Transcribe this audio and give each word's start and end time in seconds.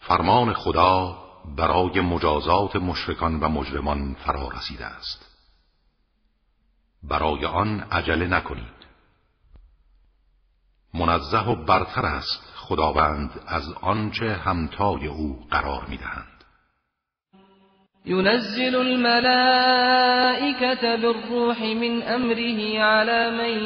فرمان 0.08 0.54
خدا 0.54 1.27
برای 1.56 2.00
مجازات 2.00 2.76
مشرکان 2.76 3.40
و 3.40 3.48
مجرمان 3.48 4.14
فرا 4.14 4.48
رسیده 4.48 4.86
است. 4.86 5.28
برای 7.02 7.44
آن 7.44 7.80
عجله 7.80 8.26
نکنید. 8.26 8.78
منزه 10.94 11.48
و 11.48 11.64
برتر 11.64 12.06
است 12.06 12.42
خداوند 12.56 13.30
از 13.46 13.72
آنچه 13.80 14.32
همتای 14.32 15.06
او 15.06 15.46
قرار 15.50 15.84
می‌دهند. 15.84 16.38
ينزل 18.04 18.74
الملائكة 18.74 20.16
بالروح 20.96 21.62
من 21.62 22.02
أمره 22.02 22.78
على 22.80 23.30
من 23.30 23.58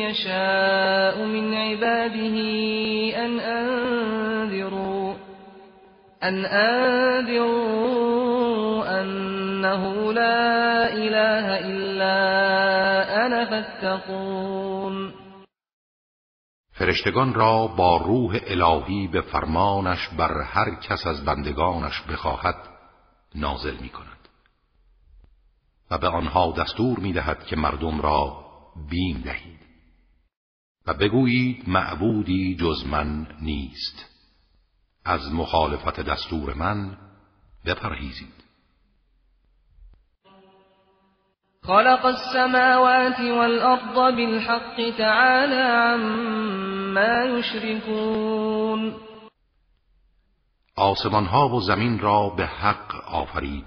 يشاء 0.00 1.24
من 1.24 1.54
عباده 1.54 2.36
أن 3.24 3.40
أنذروا 3.40 4.99
أن 6.22 6.44
أنذروا 6.44 8.10
أنه 9.00 10.12
لا 10.12 10.92
إله 10.92 11.58
إلا 11.58 12.16
أنا 13.26 13.44
فاتقون 13.44 15.14
فرشتگان 16.72 17.34
را 17.34 17.66
با 17.66 17.96
روح 17.96 18.38
الهی 18.46 19.06
به 19.06 19.20
فرمانش 19.20 20.08
بر 20.08 20.42
هر 20.42 20.74
کس 20.74 21.06
از 21.06 21.24
بندگانش 21.24 22.00
بخواهد 22.00 22.56
نازل 23.34 23.76
می 23.80 23.88
کند 23.88 24.28
و 25.90 25.98
به 25.98 26.08
آنها 26.08 26.54
دستور 26.58 26.98
می 26.98 27.12
دهد 27.12 27.44
که 27.44 27.56
مردم 27.56 28.00
را 28.00 28.44
بیم 28.90 29.20
دهید 29.24 29.60
و 30.86 30.94
بگویید 30.94 31.68
معبودی 31.68 32.56
جز 32.56 32.86
من 32.86 33.26
نیست. 33.42 34.09
از 35.04 35.32
مخالفت 35.32 36.00
دستور 36.00 36.54
من 36.54 36.96
بپرهیزید. 37.66 38.40
خلق 41.62 42.04
السماوات 42.04 43.20
والأرض 43.20 43.94
بالحق 44.16 44.76
تعالى 44.98 45.62
عما 45.94 47.38
يشركون. 47.38 48.94
آسمان 50.76 51.26
ها 51.26 51.48
و 51.48 51.60
زمین 51.60 51.98
را 51.98 52.28
به 52.28 52.46
حق 52.46 52.94
آفرید. 53.04 53.66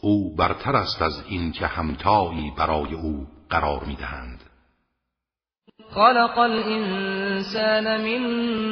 او 0.00 0.36
برتر 0.36 0.76
است 0.76 1.02
از 1.02 1.24
این 1.28 1.52
که 1.52 1.66
همتایی 1.66 2.50
برای 2.50 2.94
او 2.94 3.26
قرار 3.50 3.84
می‌دهند. 3.84 4.37
خلق 5.94 6.38
الإنسان 6.38 8.00
من 8.00 8.22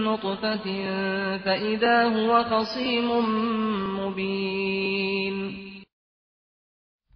نطفة 0.05 0.67
فإذا 1.39 2.03
هو 2.05 2.43
خصيم 2.43 3.11
مبين. 4.01 5.57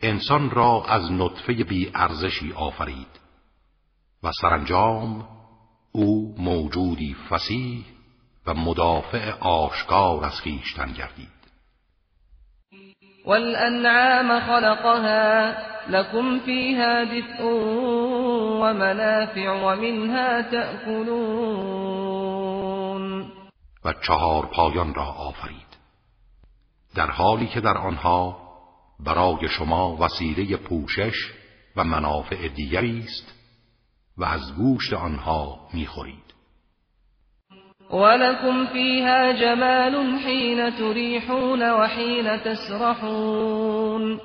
انسان 0.03 0.51
را 0.51 0.85
از 0.89 1.13
نطفه 1.13 1.65
بی 1.65 1.91
ارزشی 1.95 2.53
آفرید 2.53 3.21
و 4.23 4.31
سرانجام 4.41 5.29
او 5.93 6.35
موجودی 6.39 7.17
فسیح 7.31 7.85
و 8.47 8.55
مدافع 8.55 9.33
آشکار 9.41 10.25
از 10.25 10.41
خویشتن 10.41 10.93
گردید. 10.93 11.41
والأنعام 13.27 14.41
خلقها 14.41 15.55
لكم 15.89 16.39
فيها 16.39 17.05
دفء 17.05 17.43
ومنافع 18.41 19.51
ومنها 19.51 20.43
تأكلون. 20.43 22.01
و 23.85 23.93
چهار 23.93 24.47
پایان 24.47 24.95
را 24.95 25.05
آفرید. 25.05 25.71
در 26.95 27.11
حالی 27.11 27.47
که 27.47 27.61
در 27.61 27.79
آنها 27.79 28.37
برای 29.01 29.49
شما 29.49 29.97
وسیله 29.97 30.57
پوشش 30.57 31.15
و 31.77 31.85
منافع 31.85 32.49
دیگری 32.49 32.99
است 32.99 33.35
و 34.19 34.25
از 34.25 34.57
گوشت 34.57 34.93
آنها 34.93 35.69
می‌خورید. 35.75 36.31
ولكم 37.91 38.67
فيها 38.67 39.33
جمال 39.33 40.19
حين 40.25 40.71
تريحون 40.71 41.63
وحين 41.71 42.37
تسرحون. 42.37 44.21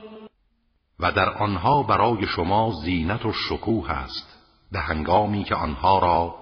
و 0.99 1.11
در 1.11 1.29
آنها 1.29 1.83
برای 1.83 2.27
شما 2.27 2.71
زینت 2.83 3.25
و 3.25 3.33
شکوه 3.33 3.91
است 3.91 4.35
به 4.71 4.79
هنگامی 4.79 5.43
که 5.43 5.55
آنها 5.55 5.99
را 5.99 6.35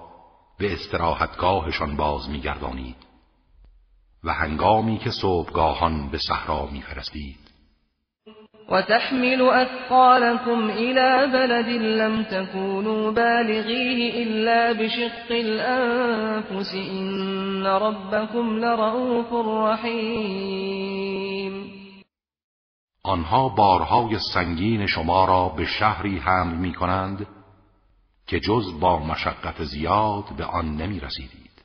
به 0.60 0.74
استراحتگاهشان 0.74 1.96
باز 1.96 2.30
میگردانید 2.30 2.96
و 4.24 4.34
هنگامی 4.34 4.98
که 4.98 5.12
صبحگاهان 5.12 6.10
به 6.10 6.18
صحرا 6.18 6.66
میفرستید. 6.66 7.38
وتحمل 8.70 9.42
أثقالكم 9.42 10.70
إلى 10.70 11.28
بلد 11.34 11.68
لم 11.82 12.24
تكونوا 12.24 13.12
بالغيه 13.12 14.24
إلا 14.24 14.74
بشق 14.74 15.32
الأنفس 15.32 16.76
إن 16.76 17.66
ربكم 17.66 18.60
لرؤوف 18.60 19.34
رحيم. 19.34 21.14
آنها 23.04 23.50
بارهای 23.50 24.20
سنگین 24.20 24.88
شما 24.88 25.26
را 25.26 25.50
به 25.50 25.66
شهری 25.66 26.20
حمل 26.20 26.56
می 26.58 26.74
کنند 26.74 27.28
که 28.28 28.40
جز 28.40 28.80
با 28.80 29.00
مشقت 29.00 29.64
زیاد 29.64 30.36
به 30.38 30.46
آن 30.46 30.76
نمی 30.76 31.00
رسیدید. 31.00 31.64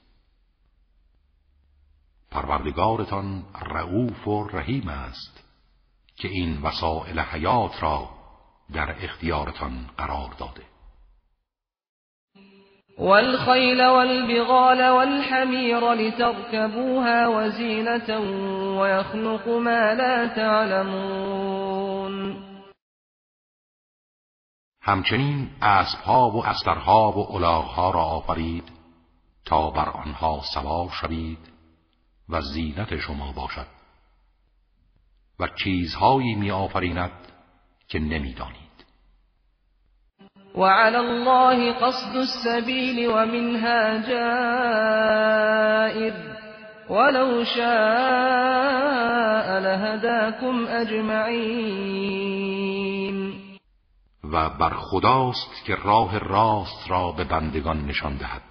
پروردگارتان 2.31 3.45
رعوف 3.63 4.29
و 4.29 4.49
رحیم 4.49 4.89
است 4.89 5.45
که 6.17 6.29
این 6.29 6.63
وسائل 6.63 7.21
حیات 7.21 7.83
را 7.83 8.09
در 8.73 9.05
اختیارتان 9.05 9.91
قرار 9.97 10.35
داده 10.39 10.68
والخيل 12.99 13.83
والبغال 13.87 14.91
والحمير 14.91 15.93
لتركبوها 15.93 17.29
وزينة 17.29 18.19
ويخلق 18.81 19.49
ما 19.49 19.95
لا 19.95 20.27
تعلمون. 20.27 22.19
همچنین 24.83 25.51
اسبها 25.63 26.31
و 26.31 26.47
استرها 26.47 27.13
و 27.13 27.37
الاغها 27.37 27.91
را 27.91 28.03
آفرید 28.03 28.65
تا 29.45 29.71
بر 29.71 29.89
آنها 29.89 30.41
سوار 30.55 30.91
شوید 31.01 31.39
و 32.29 32.41
زینت 32.41 32.97
شما 32.97 33.33
باشد 33.33 33.67
و 35.41 35.49
چیزهایی 35.65 36.35
می 36.35 36.51
آفریند 36.51 37.33
که 37.89 37.99
نمی‌دانید. 37.99 38.68
وعلى 40.55 40.99
الله 40.99 41.73
قصد 41.73 42.17
السبيل 42.17 43.09
ومنها 43.09 43.97
جائر. 44.09 45.09
ولو 46.91 47.45
شاء 47.45 47.69
لهداكم 49.61 50.67
اجمعین 50.69 52.09
و 54.25 54.51
بر 54.51 54.75
خداست 54.75 55.65
که 55.65 55.75
راه 55.75 56.19
راست 56.19 56.91
را 56.91 57.13
به 57.13 57.25
بندگان 57.25 57.87
نشان 57.87 58.17
دهد. 58.17 58.43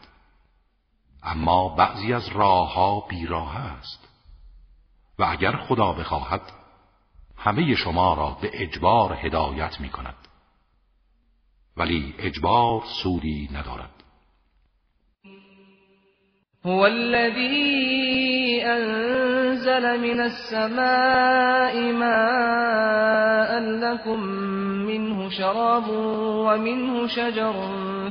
اما 1.24 1.76
بعضی 1.76 2.14
از 2.14 2.28
راهها 2.28 3.00
بیراه 3.10 3.58
است. 3.58 4.08
و 5.20 5.24
اگر 5.24 5.52
خدا 5.52 5.94
بخواهد 5.94 6.42
همه 7.38 7.76
شما 7.76 8.14
را 8.14 8.38
به 8.42 8.50
اجبار 8.54 9.14
هدایت 9.14 9.80
می 9.80 9.90
کند 9.90 10.27
ولی 11.78 12.14
اجبار 12.20 12.84
سودی 13.04 13.50
ندارد. 13.54 13.90
هو 16.66 16.86
الذي 16.86 18.64
أنزل 18.66 20.02
من 20.02 20.20
السماء 20.20 21.92
ماء 21.94 23.60
لكم 23.60 24.20
منه 24.88 25.30
شراب 25.30 25.90
ومنه 26.48 27.08
شجر 27.08 27.54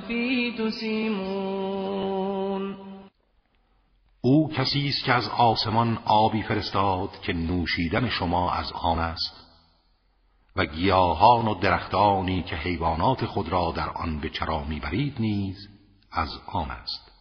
فيه 0.09 0.57
تسيمون 0.59 1.97
او 4.21 4.51
کسی 4.53 4.89
است 4.89 5.05
که 5.05 5.13
از 5.13 5.29
آسمان 5.29 5.99
آبی 6.05 6.43
فرستاد 6.43 7.11
که 7.23 7.33
نوشیدن 7.33 8.09
شما 8.09 8.53
از 8.53 8.73
آن 8.73 8.99
است؟ 8.99 9.46
و 10.57 10.65
گیاهان 10.65 11.49
و 11.49 11.55
درختانی 11.55 12.43
که 12.43 12.57
حیوانات 12.57 13.25
خود 13.25 13.49
را 13.49 13.73
در 13.77 13.89
آن 13.95 14.21
به 14.21 14.29
چرا 14.29 14.65
می‌برید 14.65 15.15
نیز 15.21 15.69
از 16.13 16.29
آن 16.53 16.71
است. 16.71 17.13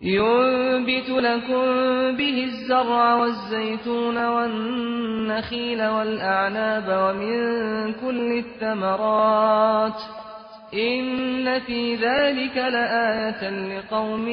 ينبت 0.00 1.08
لكم 1.08 2.16
به 2.16 2.44
الزرع 2.44 3.14
والزيتون 3.14 4.26
والنخيل 4.26 5.86
والأعناب 5.86 6.84
ومن 6.88 7.92
كل 7.92 8.44
الثمرات. 8.44 10.00
إن 10.74 11.60
في 11.60 11.96
ذلك 11.96 12.56
لآية 12.56 13.50
لقوم 13.50 14.28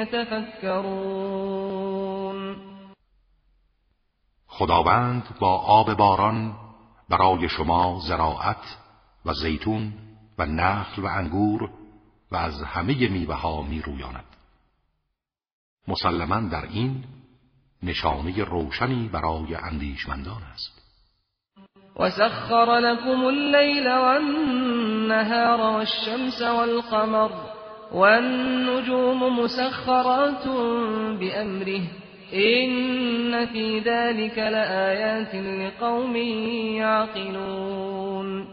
يتفكرون 0.00 1.38
خداوند 4.58 5.36
با 5.40 5.58
آب 5.58 5.94
باران 5.94 6.54
برای 7.08 7.48
شما 7.48 8.00
زراعت 8.08 8.76
و 9.26 9.32
زیتون 9.32 9.92
و 10.38 10.46
نخل 10.46 11.02
و 11.02 11.06
انگور 11.06 11.70
و 12.32 12.36
از 12.36 12.62
همه 12.62 13.08
میوه 13.08 13.34
ها 13.34 13.62
می 13.62 13.82
رویاند. 13.82 14.24
مسلما 15.88 16.40
در 16.40 16.62
این 16.62 17.04
نشانه 17.82 18.44
روشنی 18.44 19.08
برای 19.08 19.54
اندیشمندان 19.54 20.42
است 20.52 20.82
وسخر 21.96 22.78
لكم 22.78 23.24
الليل 23.24 23.88
والنهار 23.88 25.60
والشمس 25.60 26.42
والقمر 26.42 27.30
والنجوم 27.92 29.40
مسخرات 29.40 30.46
بأمره 31.20 32.07
إن 32.32 33.46
في 33.46 33.80
ذلك 33.80 34.38
لآيات 34.38 35.34
لقوم 35.34 36.16
يعقلون 36.76 38.48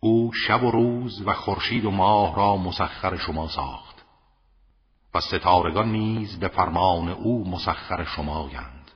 او 0.00 0.32
شب 0.32 0.62
و 0.62 0.70
روز 0.70 1.22
و 1.26 1.32
خورشید 1.32 1.84
و 1.84 1.90
ماه 1.90 2.36
را 2.36 2.56
مسخر 2.56 3.16
شما 3.16 3.48
ساخت 3.48 4.04
و 5.14 5.20
ستارگان 5.20 5.92
نیز 5.92 6.38
به 6.38 6.48
فرمان 6.48 7.08
او 7.08 7.50
مسخر 7.50 8.04
شمایند 8.04 8.90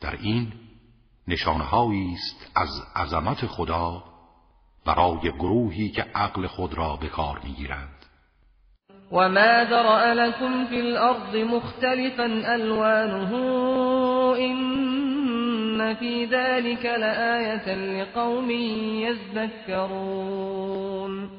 در 0.00 0.16
این 0.16 0.52
نشانهایی 1.28 2.12
است 2.12 2.50
از 2.56 2.68
عظمت 2.96 3.46
خدا 3.46 4.04
برای 4.84 5.32
گروهی 5.32 5.88
که 5.88 6.02
عقل 6.02 6.46
خود 6.46 6.74
را 6.74 6.96
به 6.96 7.08
کار 7.08 7.40
می‌گیرند. 7.44 7.95
و 9.12 9.28
ما 9.28 9.64
ذرأ 9.64 10.14
لكم 10.14 10.66
فی 10.66 10.80
الارض 10.80 11.36
مختلفا 11.36 12.24
الوانه 12.54 13.34
این 14.36 15.94
فی 15.94 16.26
ذلك 16.26 16.84
لآیة 16.84 17.74
لقوم 17.74 18.50
یذکرون 19.70 21.30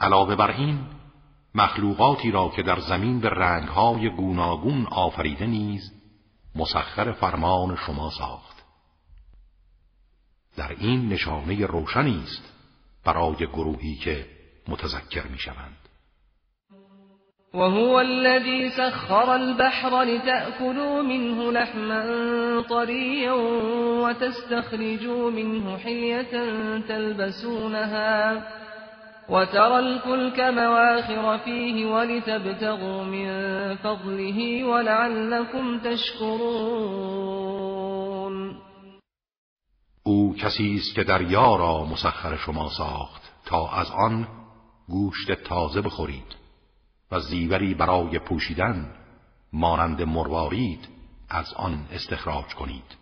علاوه 0.00 0.36
بر 0.36 0.50
این 0.50 0.78
مخلوقاتی 1.54 2.30
را 2.30 2.52
که 2.56 2.62
در 2.62 2.80
زمین 2.80 3.20
به 3.20 3.28
رنگهای 3.28 4.10
گوناگون 4.10 4.86
آفریده 4.86 5.46
نیز 5.46 5.92
مسخر 6.54 7.12
فرمان 7.12 7.76
شما 7.76 8.10
ساخت. 8.10 8.56
در 10.56 10.76
این 10.78 11.08
نشانه 11.08 11.66
روشنی 11.66 12.22
است 12.24 12.52
برای 13.04 13.36
گروهی 13.36 13.94
که 13.94 14.26
متذکر 14.68 15.26
می‌شوند. 15.26 15.85
وهو 17.54 18.00
الذي 18.00 18.70
سخر 18.70 19.34
البحر 19.34 20.02
لتأكلوا 20.02 21.02
منه 21.02 21.52
لحما 21.52 22.04
طريا 22.68 23.32
وتستخرجوا 24.02 25.30
منه 25.30 25.76
حية 25.76 26.50
تلبسونها 26.88 28.42
وترى 29.28 29.78
الفلك 29.78 30.40
مواخر 30.40 31.38
فيه 31.38 31.86
ولتبتغوا 31.86 33.04
من 33.04 33.26
فضله 33.76 34.64
ولعلكم 34.64 35.78
تشكرون. 35.78 37.36
او 40.06 40.34
که 40.34 41.02
را 41.56 41.84
مسخر 41.84 42.36
شما 42.36 42.68
ساخت 42.68 43.22
تا 43.46 43.68
از 43.68 43.90
آن 43.90 44.26
گوشت 44.88 45.32
تازه 45.32 45.80
بخورید. 45.80 46.45
و 47.10 47.20
زیوری 47.20 47.74
برای 47.74 48.18
پوشیدن 48.18 48.94
مانند 49.52 50.02
مروارید 50.02 50.88
از 51.28 51.54
آن 51.54 51.88
استخراج 51.92 52.54
کنید. 52.54 52.96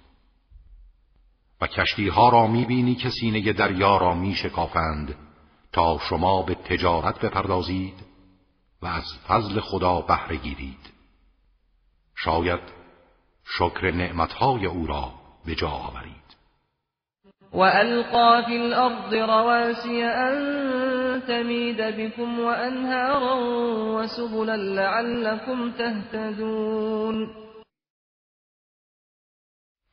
و 1.60 1.66
کشتی 1.66 2.08
ها 2.08 2.28
را 2.28 2.46
می‌بینی 2.46 2.94
که 2.94 3.10
سینه 3.10 3.52
دریا 3.52 3.96
را 3.96 4.14
میشکافند 4.14 5.14
تا 5.72 5.98
شما 5.98 6.42
به 6.42 6.54
تجارت 6.54 7.20
بپردازید 7.20 8.04
و 8.82 8.86
از 8.86 9.04
فضل 9.28 9.60
خدا 9.60 10.00
بهره 10.00 10.36
گیرید. 10.36 10.92
شاید 12.16 12.60
شکر 13.44 13.90
نعمتهای 13.90 14.66
او 14.66 14.86
را 14.86 15.12
به 15.44 15.54
جا 15.54 15.68
آورید. 15.68 16.23
القا 17.62 18.42
فی 18.42 18.56
الارض 18.56 19.14
رواسی 19.14 20.02
ان 20.02 21.20
تمید 21.20 21.80
بكم 21.80 22.40
وانهارا 22.40 23.36
وسبلا 23.94 24.56
لعلكم 24.56 25.70
تهتدون 25.70 27.44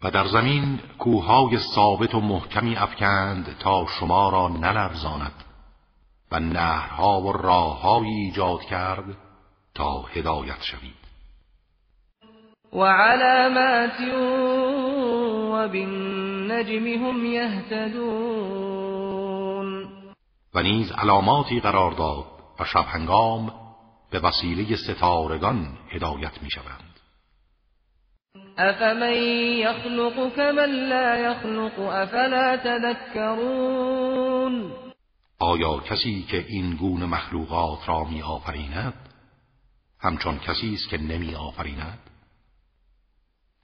و 0.03 0.11
در 0.11 0.27
زمین 0.27 0.79
کوههای 0.99 1.57
ثابت 1.75 2.15
و 2.15 2.19
محکمی 2.19 2.75
افکند 2.75 3.55
تا 3.59 3.85
شما 3.99 4.29
را 4.29 4.47
نلرزاند 4.47 5.43
و 6.31 6.39
نهرها 6.39 7.21
و 7.21 7.31
راههایی 7.31 8.13
ایجاد 8.13 8.61
کرد 8.61 9.17
تا 9.75 10.01
هدایت 10.01 10.61
شوید. 10.61 11.01
و 12.73 12.83
علامات 12.83 13.99
و 15.61 15.67
بالنجم 15.67 16.87
هم 16.87 17.25
یهتدون 17.25 18.71
و 20.53 20.61
نیز 20.61 20.91
علاماتی 20.91 21.59
قرار 21.59 21.91
داد 21.91 22.25
و 22.59 22.65
شب 22.65 22.85
هنگام 22.87 23.53
به 24.11 24.19
وسیله 24.19 24.75
ستارگان 24.75 25.77
هدایت 25.89 26.43
می 26.43 26.49
شوند. 26.51 26.99
افمن 28.57 29.13
یخلق 29.57 30.35
کمن 30.35 30.69
لا 30.89 31.17
یخلق 31.17 31.79
افلا 31.79 32.57
تذکرون. 32.57 34.11
آیا 35.39 35.79
کسی 35.79 36.25
که 36.29 36.45
این 36.47 36.75
گونه 36.75 37.05
مخلوقات 37.05 37.89
را 37.89 38.03
می 38.03 38.21
آفریند 38.21 38.93
همچون 39.99 40.39
کسی 40.39 40.73
است 40.73 40.89
که 40.89 40.97
نمی 40.97 41.35
آفریند 41.35 41.99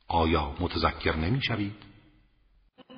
آیا 0.07 0.55
متذکر 0.59 1.15
نمی 1.15 1.41
شوید 1.41 1.86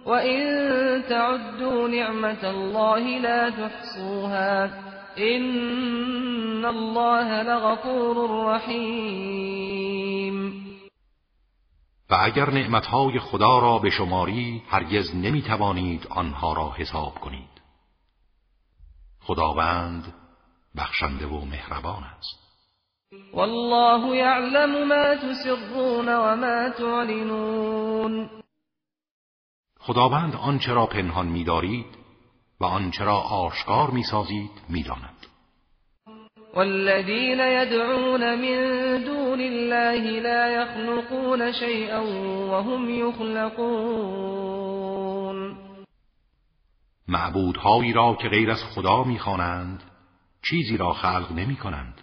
و 0.06 0.10
این 0.10 1.02
تعدوا 1.02 1.88
نعمت 1.88 2.44
الله 2.44 3.20
لا 3.20 3.52
تحصوها 3.52 4.70
این 5.16 6.66
الله 6.66 7.44
لغفور 7.44 8.46
رحیم 8.56 9.90
و 12.10 12.18
اگر 12.20 12.50
نعمتهای 12.50 13.20
خدا 13.20 13.60
را 13.60 13.78
به 13.78 13.90
شماری 13.90 14.64
هرگز 14.70 15.16
نمی 15.16 15.42
توانید 15.42 16.08
آنها 16.10 16.54
را 16.54 16.72
حساب 16.78 17.14
کنید. 17.16 17.50
خداوند 19.22 20.14
بخشنده 20.78 21.28
و 21.28 21.46
مهربان 21.46 22.04
است. 22.04 22.40
والله 23.34 24.18
یعلم 24.18 24.88
ما 24.88 25.16
تسرون 25.16 26.10
و 26.10 26.36
ما 26.36 26.70
تعلنون. 26.70 28.30
خداوند 29.90 30.36
آنچه 30.36 30.74
را 30.74 30.86
پنهان 30.86 31.28
می‌دارید 31.28 31.86
و 32.60 32.66
آنچه 32.66 33.04
را 33.04 33.18
آشکار 33.18 33.90
می‌سازید 33.90 34.52
می‌داند. 34.70 35.26
والذين 36.56 37.40
يدعون 37.40 38.36
من 38.36 39.04
دون 39.04 39.40
الله 39.40 40.20
لا 40.20 40.50
يخلقون 40.50 41.52
شيئا 41.52 42.04
وهم 42.52 42.90
يخلقون 43.08 43.98
معبودهایی 47.08 47.94
را 47.94 48.18
که 48.22 48.30
غیر 48.30 48.52
از 48.52 48.64
خدا 48.64 49.04
می‌خوانند 49.04 49.84
چیزی 50.50 50.78
را 50.78 50.94
خلق 50.94 51.32
نمی 51.32 51.56
کنند 51.56 52.02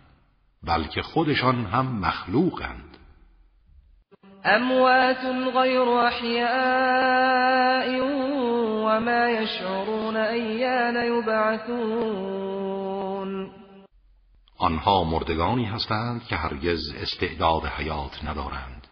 بلکه 0.63 1.03
خودشان 1.03 1.67
هم 1.67 1.87
مخلوقند. 1.87 2.96
اموات 4.49 5.25
غیر 5.57 5.89
احیاء 5.89 7.47
و 8.87 9.01
ما 9.01 9.29
یشعرون 9.29 10.17
ایان 10.17 10.97
یبعثون 11.19 12.47
آنها 14.59 15.05
مردگانی 15.05 15.65
هستند 15.65 16.25
که 16.25 16.37
هرگز 16.37 16.81
استعداد 17.03 17.65
حیات 17.65 18.25
ندارند 18.25 18.87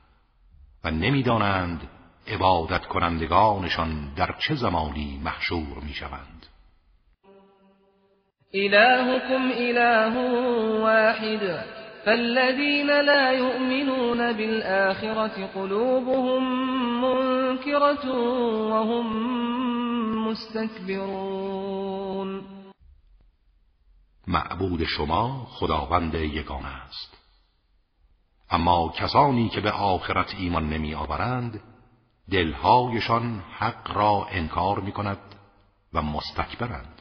و 0.85 0.91
نمی‌دانند 0.91 1.81
عبادت 2.29 2.87
کنندگانشان 2.87 4.15
در 4.17 4.35
چه 4.39 4.55
زمانی 4.55 5.21
محشور 5.25 5.79
می‌شوند. 5.83 6.47
الهكم 8.55 9.51
اله 9.57 10.15
واحد. 10.81 11.84
فالذين 12.05 13.01
لا 13.01 13.33
يؤمنون 13.33 14.33
بالآخرة 14.33 15.47
قلوبهم 15.55 16.43
منكرة 17.01 18.11
وهم 18.71 19.07
مستكبرون 20.29 21.85
معبود 24.27 24.85
شما 24.85 25.47
خداوند 25.49 26.15
یگانه 26.15 26.69
است. 26.69 27.19
اما 28.51 28.93
کسانی 28.97 29.49
که 29.49 29.61
به 29.61 29.71
آخرت 29.71 30.35
ایمان 30.39 30.69
نمی 30.69 30.95
آورند 30.95 31.61
دلهایشان 32.31 33.43
حق 33.59 33.97
را 33.97 34.27
انکار 34.31 34.81
می 34.81 34.93
کند 34.93 35.19
و 35.93 36.03
مستکبرند. 36.03 36.94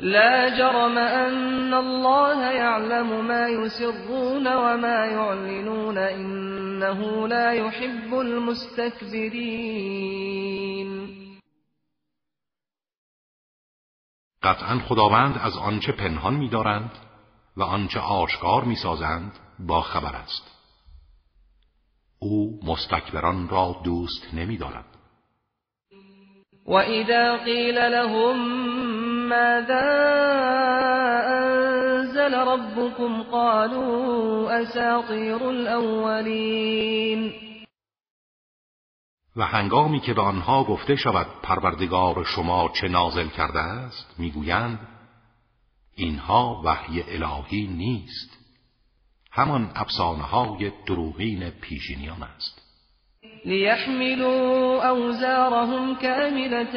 لا 0.00 0.48
جرم 0.58 0.98
ان 0.98 1.74
الله 1.74 2.52
يعلم 2.52 3.26
ما 3.26 3.48
يسرون 3.48 4.46
وما 4.46 5.06
يعلنون 5.06 5.98
انه 5.98 7.28
لا 7.28 7.52
يحب 7.52 8.14
المستكبرين. 8.14 9.58
قطعا 14.42 14.78
خداوند 14.88 15.38
از 15.38 15.56
آنچه 15.56 15.92
پنهان 15.92 16.34
می‌دارند 16.34 16.90
و 17.56 17.62
آنچه 17.62 18.00
آشکار 18.00 18.64
می‌سازند 18.64 19.32
با 19.58 19.80
خبر 19.80 20.16
است. 20.16 20.58
او 22.18 22.60
مستکبران 22.64 23.48
را 23.48 23.80
دوست 23.84 24.34
نمی‌دارد. 24.34 24.84
و 26.66 26.72
اذا 26.72 27.36
قیل 27.44 27.78
لهم 27.78 28.38
ماذا 29.28 29.86
انزل 31.26 32.34
ربكم 32.34 33.22
قالوا 33.22 34.50
اساطیر 34.50 35.42
الاولین 35.42 37.32
و 39.36 39.42
هنگامی 39.42 40.00
که 40.00 40.14
به 40.14 40.20
آنها 40.20 40.64
گفته 40.64 40.96
شود 40.96 41.26
پروردگار 41.42 42.24
شما 42.24 42.70
چه 42.80 42.88
نازل 42.88 43.28
کرده 43.28 43.58
است 43.58 44.14
می‌گویند 44.18 44.88
اینها 45.94 46.62
وحی 46.64 47.02
الهی 47.02 47.66
نیست. 47.66 48.38
همان 49.32 49.70
افسانه 49.74 50.22
های 50.22 50.72
دروغین 50.86 51.50
پیشینیان 51.50 52.22
است. 52.22 52.57
ليحملوا 53.44 54.88
أوزارهم 54.88 55.94
كاملة 55.94 56.76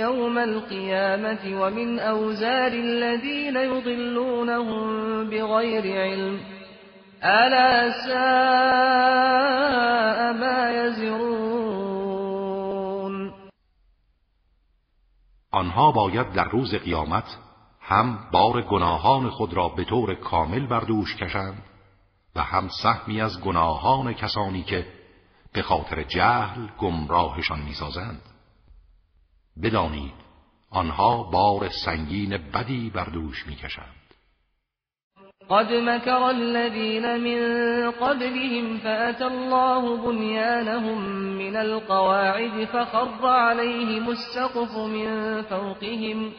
يوم 0.00 0.38
القيامة 0.38 1.62
ومن 1.62 1.98
أوزار 1.98 2.72
الذين 2.72 3.56
يضلونهم 3.56 4.84
بغير 5.30 6.02
علم. 6.02 6.40
ألا 7.24 7.90
ساء 8.06 9.12
ما 10.32 10.70
يزرون. 10.70 11.32
آنها 15.54 15.92
باید 15.92 16.32
در 16.32 16.48
روز 16.48 16.74
قیامت 16.74 17.38
هم 17.80 18.18
بار 18.32 18.62
گناهان 18.62 19.30
خود 19.30 19.54
را 19.54 19.68
به 19.68 19.84
طور 19.84 20.14
کامل 20.14 20.66
بر 20.66 20.80
دوش 20.80 21.16
کشند 21.16 21.62
و 22.36 22.42
هم 22.42 22.68
سهمی 22.82 23.20
از 23.20 23.40
گناهان 23.40 24.12
کسانی 24.12 24.62
که 24.62 24.86
به 25.52 25.62
خاطر 25.62 26.02
جهل 26.02 26.66
گمراهشان 26.78 27.60
می‌سازند. 27.60 28.22
بدانید 29.62 30.14
آنها 30.70 31.22
بار 31.22 31.68
سنگین 31.84 32.36
بدی 32.36 32.90
بر 32.90 33.04
دوش 33.04 33.46
می‌کشند. 33.46 34.02
قد 35.50 35.72
مكر 35.72 36.22
الذين 36.22 37.16
من 37.16 37.40
قبلهم 37.90 38.78
فأتى 38.78 39.24
الله 39.24 39.96
بنيانهم 39.96 40.98
من 41.38 41.56
القواعد 41.56 42.64
فخر 42.64 43.26
عليهم 43.26 44.08
السقف 44.08 44.76
من 44.76 45.42
فوقهم 45.42 46.32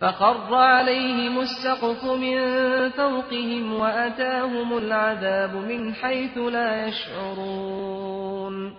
فخر 0.00 0.54
عليهم 0.54 1.38
السقف 1.38 2.04
من 2.04 2.38
فوقهم 2.90 3.72
وأتاهم 3.72 4.72
العذاب 4.72 5.54
من 5.54 5.94
حيث 5.94 6.38
لا 6.38 6.88
يشعرون. 6.88 8.76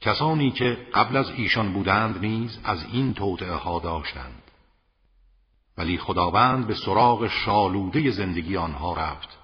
کسانی 0.00 0.50
که 0.50 0.76
قبل 0.94 1.16
از 1.16 1.30
ایشان 1.30 1.72
بودند 1.72 2.20
نیز 2.20 2.58
از 2.64 2.84
این 2.92 3.14
توطعه 3.14 3.54
ها 3.54 3.80
داشتند. 3.80 4.42
ولی 5.78 5.98
خداوند 5.98 6.66
به 6.66 6.74
سراغ 6.74 7.26
شالوده 7.26 8.10
زندگی 8.10 8.56
آنها 8.56 8.94
رفت 8.94 9.38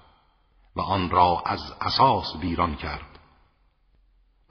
و 0.75 0.81
آن 0.81 1.09
را 1.09 1.43
از 1.45 1.59
اساس 1.81 2.35
ویران 2.41 2.75
کرد 2.75 3.19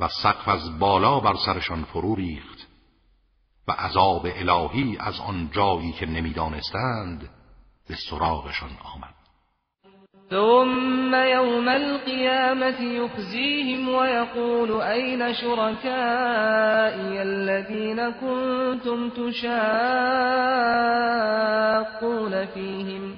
و 0.01 0.09
سقف 0.09 0.49
از 0.49 0.79
بالا 0.79 1.21
بر 1.21 1.35
سرشان 1.47 1.85
فرو 1.85 2.15
ریخت. 2.15 2.56
و 3.69 3.73
عذاب 3.73 4.27
الهی 4.27 4.97
از 5.01 5.21
آن 5.21 5.51
جایی 5.53 5.93
که 5.93 6.07
نمی‌دانستند 6.07 7.29
به 7.89 7.95
سراغشان 8.11 8.71
آمد. 8.95 9.17
ثم 10.31 11.15
يوم 11.15 11.69
القيامة 11.69 12.81
يخزيهم 12.81 13.89
ويقول 13.89 14.83
أين 14.83 15.35
شركائي 15.35 17.23
الذين 17.23 18.11
كنتم 18.11 19.11
تشاقون 19.11 19.67
فيهم 22.47 23.15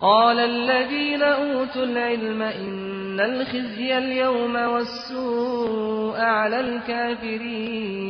قال 0.00 0.38
الذين 0.38 1.22
أوتوا 1.22 1.84
العلم 1.84 2.42
إن 2.42 3.20
الخزي 3.20 3.98
اليوم 3.98 4.54
والسوء 4.56 6.20
على 6.20 6.60
الكافرين 6.60 8.00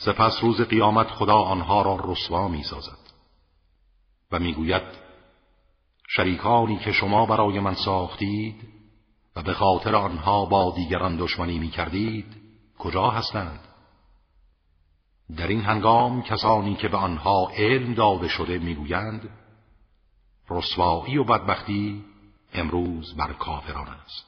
سپس 0.00 0.42
روز 0.42 0.60
قیامت 0.60 1.10
خدا 1.10 1.36
آنها 1.36 1.82
را 1.82 2.00
رسوا 2.04 2.48
می 2.48 2.62
سازد 2.62 2.98
و 4.32 4.38
می‌گوید 4.38 4.82
شریکانی 6.08 6.78
که 6.78 6.92
شما 6.92 7.26
برای 7.26 7.60
من 7.60 7.74
ساختید 7.74 8.68
و 9.36 9.42
به 9.42 9.54
خاطر 9.54 9.94
آنها 9.94 10.44
با 10.44 10.72
دیگران 10.76 11.16
دشمنی 11.16 11.58
می 11.58 11.70
کردید 11.70 12.36
کجا 12.78 13.10
هستند؟ 13.10 13.60
در 15.36 15.46
این 15.46 15.60
هنگام 15.60 16.22
کسانی 16.22 16.74
که 16.74 16.88
به 16.88 16.96
آنها 16.96 17.50
علم 17.56 17.94
داده 17.94 18.28
شده 18.28 18.58
می‌گویند 18.58 19.28
رسوایی 20.50 21.18
و 21.18 21.24
بدبختی 21.24 22.04
امروز 22.54 23.16
بر 23.16 23.32
کافران 23.32 23.88
است 23.88 24.27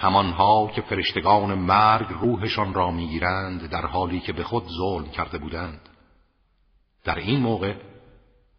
همانها 0.00 0.70
که 0.74 0.82
فرشتگان 0.82 1.54
مرگ 1.54 2.06
روحشان 2.20 2.74
را 2.74 2.90
می‌گیرند 2.90 3.66
در 3.66 3.86
حالی 3.86 4.20
که 4.20 4.32
به 4.32 4.44
خود 4.44 4.68
ظلم 4.78 5.10
کرده 5.10 5.38
بودند. 5.38 5.88
در 7.04 7.18
این 7.18 7.40
موقع 7.40 7.74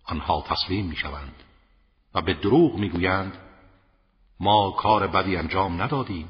آنها 0.06 0.44
تسلیم 0.48 0.86
می‌شوند 0.86 1.36
و 2.14 2.22
به 2.22 2.34
دروغ 2.34 2.76
می‌گویند 2.76 3.38
ما 4.40 4.72
کار 4.72 5.08
بدی 5.08 5.38
انجام 5.38 5.82
ندادیم. 5.82 6.30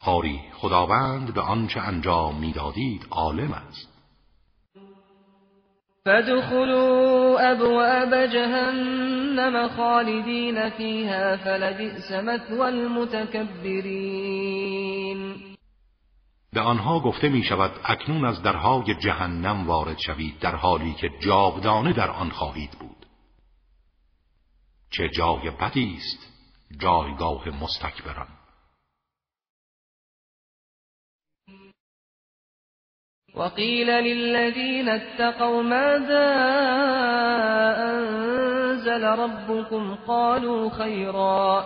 آری 0.00 0.40
خداوند 0.52 1.34
به 1.34 1.40
آنچه 1.40 1.80
انجام 1.80 2.36
می‌دادید 2.36 3.06
عالم 3.10 3.52
است. 3.52 3.93
فادخلوا 6.06 7.40
ابواب 7.40 8.26
جهنم 8.26 9.68
خالدین 9.68 10.70
فيها 10.70 11.36
فلبئس 11.36 12.12
مثوى 12.12 12.60
المتكبرین 12.68 13.94
به 16.52 16.60
آنها 16.60 17.00
گفته 17.00 17.28
می 17.28 17.42
شود 17.42 17.70
اکنون 17.84 18.24
از 18.24 18.42
درهای 18.42 18.94
جهنم 18.94 19.66
وارد 19.66 19.98
شوید 19.98 20.38
در 20.38 20.54
حالی 20.54 20.94
که 20.94 21.10
جاودانه 21.20 21.92
در 21.92 22.10
آن 22.10 22.30
خواهید 22.30 22.70
بود. 22.70 23.06
چه 24.90 25.08
جای 25.08 25.50
بدی 25.50 25.96
است 25.96 26.18
جایگاه 26.80 27.48
مستکبران. 27.48 28.28
وقيل 33.36 33.86
للذين 33.86 34.88
اتقوا 34.88 35.62
ماذا 35.62 36.34
أنزل 37.90 39.04
ربكم 39.04 39.94
قالوا 39.94 40.70
خيرا 40.70 41.64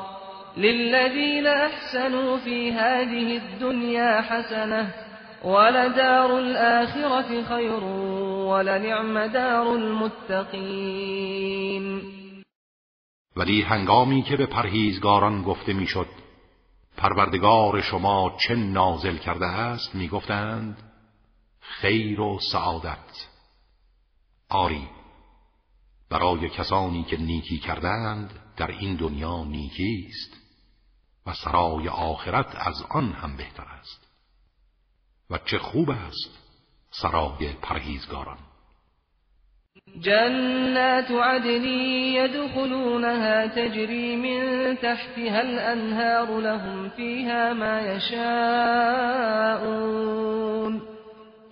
للذين 0.56 1.46
أحسنوا 1.46 2.36
في 2.36 2.72
هذه 2.72 3.36
الدنيا 3.36 4.20
حسنة 4.20 4.94
ولدار 5.44 6.38
الآخرة 6.38 7.42
خير 7.42 7.84
ولنعم 8.48 9.18
دار 9.18 9.74
المتقين. 9.76 11.28
ولی 13.36 13.62
هنگامی 13.62 14.22
که 14.22 14.36
به 14.36 14.46
پرهیزگاران 14.46 15.42
گفته 15.42 15.72
می‌شد 15.72 16.06
پروردگار 16.96 17.80
شما 17.80 18.36
چه 18.48 18.54
نازل 18.54 19.16
کرده 19.16 19.46
است 19.46 19.94
می‌گفتند 19.94 20.87
خیر 21.68 22.20
و 22.20 22.38
سعادت. 22.52 23.26
آری 24.48 24.88
برای 26.10 26.48
کسانی 26.48 27.04
که 27.04 27.16
نیکی 27.16 27.58
کردند 27.58 28.30
در 28.56 28.66
این 28.66 28.96
دنیا 28.96 29.44
نیکی 29.44 30.08
است 30.08 30.36
و 31.26 31.34
سرای 31.34 31.88
آخرت 31.88 32.56
از 32.56 32.82
آن 32.90 33.12
هم 33.12 33.36
بهتر 33.36 33.64
است. 33.80 34.08
و 35.30 35.38
چه 35.38 35.58
خوب 35.58 35.90
است 35.90 36.38
سرای 36.90 37.52
پرهیزگاران. 37.62 38.38
جنات 40.00 41.10
عدن 41.10 41.64
يدخلونها 42.14 43.46
تجري 43.46 44.16
من 44.16 44.76
تحتها 44.76 45.40
الأنهار 45.40 46.40
لهم 46.40 46.88
فيها 46.88 47.52
ما 47.52 47.80
يشاءون 47.80 48.58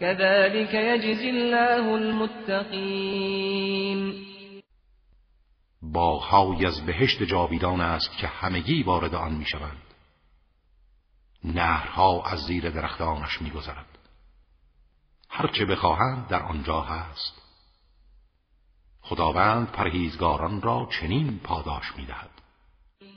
كذلك 0.01 0.75
يجزي 0.75 1.31
الله 1.31 1.95
المتقين. 1.95 3.57
باغهایی 5.83 6.67
از 6.67 6.87
بهشت 6.87 7.23
جاویدان 7.23 7.81
است 7.81 8.17
که 8.19 8.27
همگی 8.27 8.83
وارد 8.83 9.15
آن 9.15 9.35
می‌شوند. 9.35 9.83
نهرها 11.45 12.23
از 12.27 12.39
زیر 12.39 12.71
درختانش 12.71 13.43
میگذرد 13.43 13.99
هرچه 15.29 15.65
بخواهند 15.65 16.29
در 16.29 16.43
آنجا 16.43 16.81
هست. 16.81 17.43
خداوند 19.03 19.71
پرهیزگاران 19.73 20.63
را 20.63 20.89
چنین 21.01 21.39
پاداش 21.39 21.97
می‌دهد. 21.97 22.36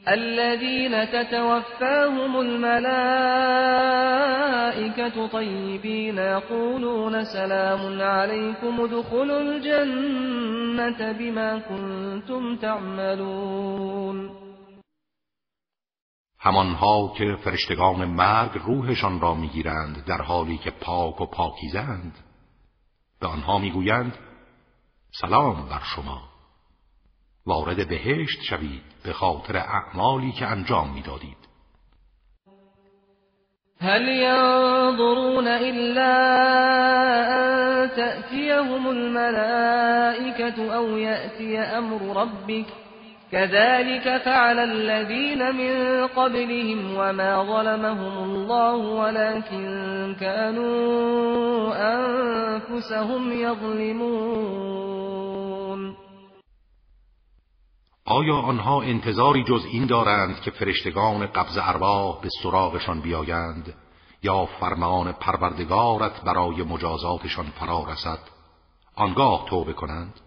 الذين 0.08 1.06
تتوفاهم 1.06 2.39
الملائكة 2.39 3.27
طيبين 5.27 6.18
يقولون 6.18 7.24
سلام 7.24 8.01
عليكم 8.01 8.82
ادخلوا 8.82 9.39
الجنة 9.41 11.12
بما 11.12 11.60
كنتم 11.60 12.56
تعملون. 12.56 14.39
همانها 16.41 17.13
که 17.18 17.36
فرشتگان 17.44 18.06
مرگ 18.06 18.51
روحشان 18.65 19.22
را 19.22 19.34
می‌گیرند 19.34 20.06
در 20.06 20.22
حالی 20.22 20.58
که 20.58 20.72
پاک 20.72 21.22
و 21.22 21.25
پاکیزند 21.25 22.18
به 23.22 23.27
آنها 23.27 23.58
می‌گویند 23.58 24.18
سلام 25.22 25.70
بر 25.70 25.82
شما. 25.96 26.28
وارد 27.50 27.88
بهشت 27.88 28.41
شوید 28.50 28.82
به 29.06 29.13
خاطر 29.13 29.58
اعمالی 29.58 30.32
که 30.32 30.46
انجام 30.46 30.94
می‌دادید. 30.94 31.38
هل 33.82 34.08
ينظرون 34.08 35.48
إلا 35.48 36.16
أن 37.40 37.90
تأتيهم 37.96 38.88
الملائكة 38.90 40.75
أو 40.75 40.98
يأتي 40.98 41.59
أمر 41.59 42.22
ربك؟ 42.22 42.66
كذلك 43.31 44.22
فعل 44.25 44.59
الذين 44.59 45.55
من 45.55 46.07
قبلهم 46.07 46.98
وما 46.98 47.44
ظلمهم 47.44 48.24
الله 48.24 48.75
ولكن 48.75 50.16
كانوا 50.20 51.75
أنفسهم 51.96 53.31
يظلمون. 53.31 55.08
آیا 58.09 58.35
آنها 58.35 58.81
انتظاری 58.81 59.43
جز 59.43 59.65
این 59.65 59.85
دارند 59.85 60.41
که 60.41 60.51
فرشتگان 60.51 61.25
قبض 61.27 61.57
ارواح 61.57 62.22
به 62.22 62.29
سراغشان 62.43 63.01
بیایند 63.01 63.74
یا 64.24 64.45
فرمان 64.45 65.11
پروردگارت 65.11 66.22
برای 66.22 66.63
مجازاتشان 66.63 67.45
فرا 67.50 67.83
رسد؟ 67.83 68.19
آنگاه 68.95 69.45
توبه 69.45 69.74
کنند. 69.74 70.19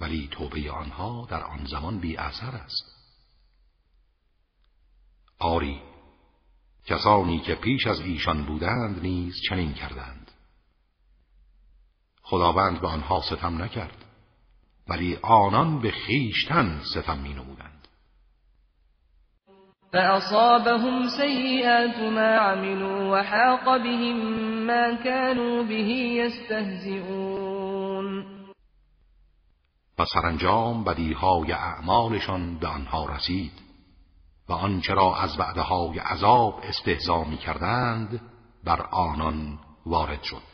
ولی 0.00 0.28
توبه 0.30 0.70
آنها 0.70 1.26
در 1.30 1.44
آن 1.44 1.64
زمان 1.64 1.98
بی 1.98 2.16
اثر 2.16 2.56
است. 2.56 2.84
آری 5.38 5.82
کسانی 6.86 7.40
که 7.40 7.54
پیش 7.54 7.86
از 7.86 8.00
ایشان 8.00 8.44
بودند 8.44 9.02
نیز 9.02 9.34
چنین 9.48 9.72
کردند. 9.74 10.30
خداوند 12.22 12.80
به 12.80 12.88
آنها 12.88 13.20
ستم 13.20 13.62
نکرد. 13.62 14.03
ولی 14.88 15.18
آنان 15.22 15.80
به 15.80 15.90
خیشتن 15.90 16.80
ستم 16.94 17.18
می 17.18 17.34
نمودند 17.34 17.88
فأصابهم 19.94 21.08
سيئات 21.08 21.98
ما 21.98 22.20
عملوا 22.20 23.12
وحاق 23.12 23.64
بهم 23.82 24.16
ما 24.66 24.96
كانوا 25.04 25.62
به 25.62 25.74
يستهزئون. 26.20 27.64
و 29.98 30.04
سرانجام 30.04 30.84
بدیهای 30.84 31.52
اعمالشان 31.52 32.58
به 32.58 32.66
آنها 32.66 33.06
رسید 33.06 33.52
و 34.48 34.52
آنچه 34.52 34.94
را 34.94 35.16
از 35.16 35.38
وعدههای 35.38 35.98
عذاب 35.98 36.60
استهزا 36.62 37.24
می 37.24 37.36
کردند 37.36 38.20
بر 38.64 38.82
آنان 38.90 39.58
وارد 39.86 40.22
شد. 40.22 40.53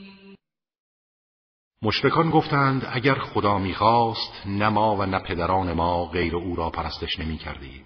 مشرکان 1.83 2.29
گفتند 2.29 2.87
اگر 2.91 3.15
خدا 3.15 3.57
می‌خواست 3.57 4.33
نه 4.45 4.69
ما 4.69 4.95
و 4.95 5.05
نه 5.05 5.19
پدران 5.19 5.73
ما 5.73 6.05
غیر 6.05 6.35
او 6.35 6.55
را 6.55 6.69
پرستش 6.69 7.19
نمی 7.19 7.37
کردیم 7.37 7.83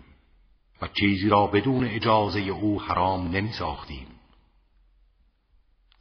و 0.82 0.88
چیزی 0.88 1.30
را 1.30 1.48
بدون 1.48 1.86
اجازه 1.88 2.40
او 2.40 2.82
حرام 2.82 3.28
نمی 3.28 3.52
ساختیم 3.52 4.08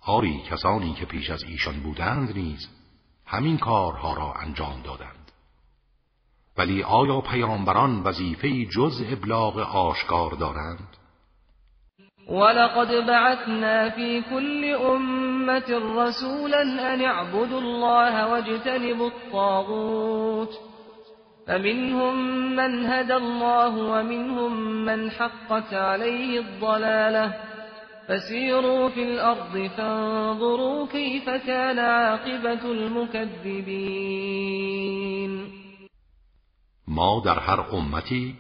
آری 0.00 0.42
کسانی 0.50 0.94
که 0.94 1.07
پیش 1.07 1.30
از 1.30 1.42
ایشان 1.42 1.80
بودند 1.80 2.38
نیز 2.38 2.68
همین 3.26 3.59
کارها 3.59 4.14
را 4.14 4.33
انجام 4.33 4.83
دادند. 4.83 5.33
ولی 6.57 6.83
آیا 6.83 7.20
پیامبران 7.20 8.02
وظیفه 8.02 8.64
جز 8.64 9.02
ابلاغ 9.07 9.59
آشکار 9.59 10.30
دارند؟ 10.30 10.93
ولقد 12.29 13.07
بعثنا 13.07 13.91
في 13.91 14.21
كل 14.21 14.65
أمة 14.65 15.83
رسولا 15.97 16.95
أن 16.95 17.01
اعبدوا 17.05 17.61
الله 17.61 18.29
واجتنبوا 18.33 19.09
الطاغوت 19.09 20.51
فمنهم 21.47 22.17
من 22.57 22.87
هدى 22.87 23.17
الله 23.17 23.77
ومنهم 23.77 24.85
من 24.85 25.11
حقت 25.11 25.75
عليه 25.75 26.41
الضلالة 26.41 27.35
فسيروا 28.09 28.89
في 28.89 29.03
الأرض 29.03 29.71
فانظروا 29.77 30.87
كيف 30.87 31.31
كان 31.31 31.79
عاقبة 31.79 32.73
المكذبين. 32.73 33.75
ما 36.89 37.21
در 37.25 37.39
هر 37.39 37.79
أمتی 37.79 38.35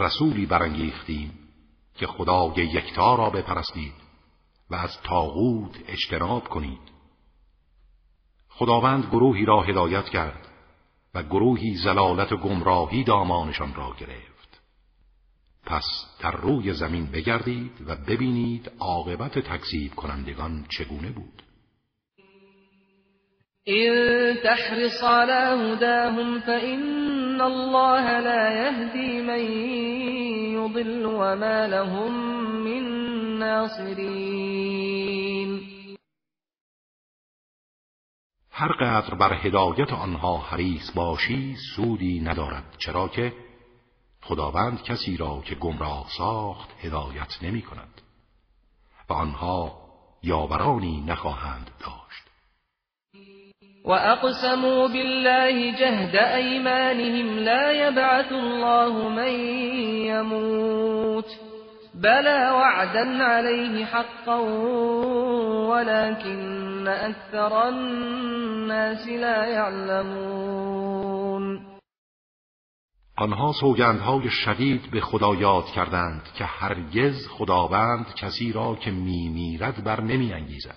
رسولی 0.00 0.46
برانگیختیم. 0.46 1.45
که 1.96 2.06
خدای 2.06 2.66
یکتا 2.66 3.14
را 3.14 3.30
بپرستید 3.30 3.92
و 4.70 4.74
از 4.74 5.00
تاغوت 5.02 5.76
اجتناب 5.88 6.48
کنید. 6.48 6.96
خداوند 8.48 9.04
گروهی 9.04 9.44
را 9.44 9.62
هدایت 9.62 10.08
کرد 10.08 10.48
و 11.14 11.22
گروهی 11.22 11.74
زلالت 11.74 12.32
و 12.32 12.36
گمراهی 12.36 13.04
دامانشان 13.04 13.74
را 13.74 13.94
گرفت. 13.98 14.60
پس 15.66 15.84
در 16.20 16.30
روی 16.30 16.72
زمین 16.72 17.06
بگردید 17.06 17.72
و 17.86 17.96
ببینید 17.96 18.70
عاقبت 18.78 19.38
تکذیب 19.38 19.94
کنندگان 19.94 20.66
چگونه 20.68 21.10
بود. 21.10 21.42
این 23.64 24.34
تحرص 24.42 25.04
على 25.04 25.72
هداهم 25.72 26.40
فإن 26.40 27.40
الله 27.40 28.20
لا 28.20 28.50
يهدي 28.50 29.22
من 29.22 29.38
يضل 30.66 31.06
وما 31.06 31.66
لهم 31.66 32.12
من 32.64 32.84
ناصرین 33.38 34.96
هر 38.50 38.72
قدر 38.72 39.14
بر 39.14 39.34
هدایت 39.34 39.92
آنها 39.92 40.38
حریص 40.38 40.90
باشی 40.94 41.56
سودی 41.76 42.20
ندارد 42.20 42.74
چرا 42.78 43.08
که 43.08 43.32
خداوند 44.22 44.82
کسی 44.82 45.16
را 45.16 45.42
که 45.44 45.54
گمراه 45.54 46.06
ساخت 46.18 46.70
هدایت 46.80 47.42
نمی 47.42 47.62
کند 47.62 48.00
و 49.08 49.12
آنها 49.12 49.86
یاورانی 50.22 51.00
نخواهند 51.00 51.70
داشت. 51.80 52.25
و 53.86 53.90
اقسموا 53.90 54.88
بالله 54.88 55.72
جهد 55.72 56.16
ایمانهم 56.16 57.38
لا 57.38 57.72
يبعث 57.72 58.32
الله 58.32 59.08
من 59.08 59.32
يموت 60.10 61.26
بلى 61.94 62.50
وعدا 62.50 63.24
عليه 63.24 63.84
حقا 63.84 64.36
ولكن 65.70 66.88
أكثر 66.88 67.68
الناس 67.68 69.08
لا 69.08 69.44
يعلمون 69.44 70.86
آنها 73.18 73.52
سوگندهای 73.60 74.30
شدید 74.30 74.90
به 74.90 75.00
خدا 75.00 75.34
یاد 75.34 75.64
کردند 75.64 76.22
که 76.38 76.44
هرگز 76.44 77.28
خداوند 77.28 78.14
کسی 78.14 78.52
را 78.52 78.74
که 78.74 78.90
میمیرد 78.90 79.84
بر 79.84 80.00
نمی 80.00 80.32
انگیزد. 80.32 80.76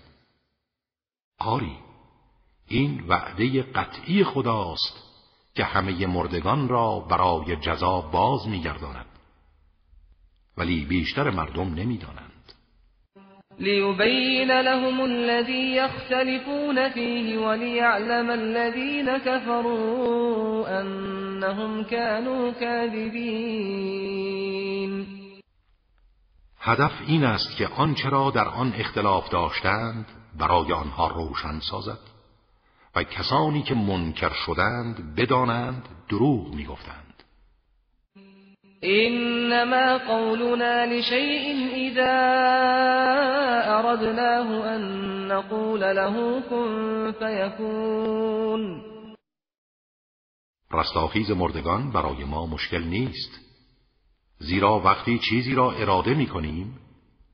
آری 1.39 1.88
این 2.69 3.03
وعده 3.08 3.62
قطعی 3.62 4.23
خداست 4.23 4.93
که 5.55 5.63
همه 5.63 6.08
مردگان 6.08 6.67
را 6.67 6.99
برای 6.99 7.55
جزا 7.55 8.01
باز 8.01 8.47
میگرداند. 8.47 9.05
ولی 10.58 10.86
بیشتر 10.86 11.29
مردم 11.29 11.73
نمی‌دانند. 11.73 12.53
لیبین 13.60 14.51
لهم 14.51 15.01
الذي 15.01 15.75
يختلفون 15.75 16.89
فيه 16.89 17.38
وليعلم 17.38 18.29
الذين 18.29 19.17
كفروا 19.17 20.79
انهم 20.79 21.84
كانوا 21.84 22.51
كاذبين 22.51 24.10
هدف 26.60 26.91
این 27.08 27.23
است 27.23 27.55
که 27.58 27.67
آنچه 27.67 28.10
را 28.10 28.32
در 28.32 28.47
آن 28.47 28.73
اختلاف 28.77 29.29
داشتند 29.29 30.05
برای 30.39 30.73
آنها 30.73 31.08
روشن 31.08 31.60
سازد. 31.60 32.09
و 32.95 33.04
کسانی 33.04 33.63
که 33.63 33.75
منکر 33.75 34.34
شدند 34.45 35.15
بدانند 35.15 35.89
دروغ 36.10 36.56
می‌گفتند. 36.56 37.10
إنما 38.84 39.97
قولنا 39.97 40.86
لشيء 40.86 41.69
إذا 41.75 42.15
أردناه 43.80 44.75
أن 44.75 44.82
نقول 45.28 45.80
له 45.80 46.41
كن 46.49 47.12
فيكون 47.12 48.82
رستاخیز 50.71 51.32
مردگان 51.32 51.91
برای 51.91 52.23
ما 52.23 52.45
مشکل 52.45 52.84
نیست. 52.84 53.39
زیرا 54.39 54.80
وقتی 54.80 55.19
چیزی 55.30 55.56
را 55.56 55.71
اراده 55.71 56.13
می 56.13 56.28
کنیم 56.28 56.80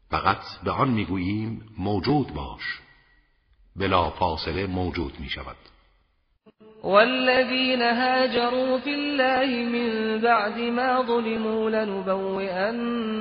فقط 0.10 0.42
به 0.64 0.72
آن 0.72 0.90
می 0.90 1.06
گوییم 1.06 1.76
موجود 1.78 2.34
باش. 2.34 2.85
بلا 3.76 4.10
فاصله 4.10 4.68
موجود 4.68 5.20
می 5.20 5.30
شود 5.30 5.56
والذين 6.84 7.82
هاجروا 7.82 8.80
في 8.80 8.94
الله 8.94 9.46
من 9.70 10.22
بعد 10.22 10.60
ما 10.60 11.02
ظلموا 11.02 11.70
لنبوئنهم 11.70 13.12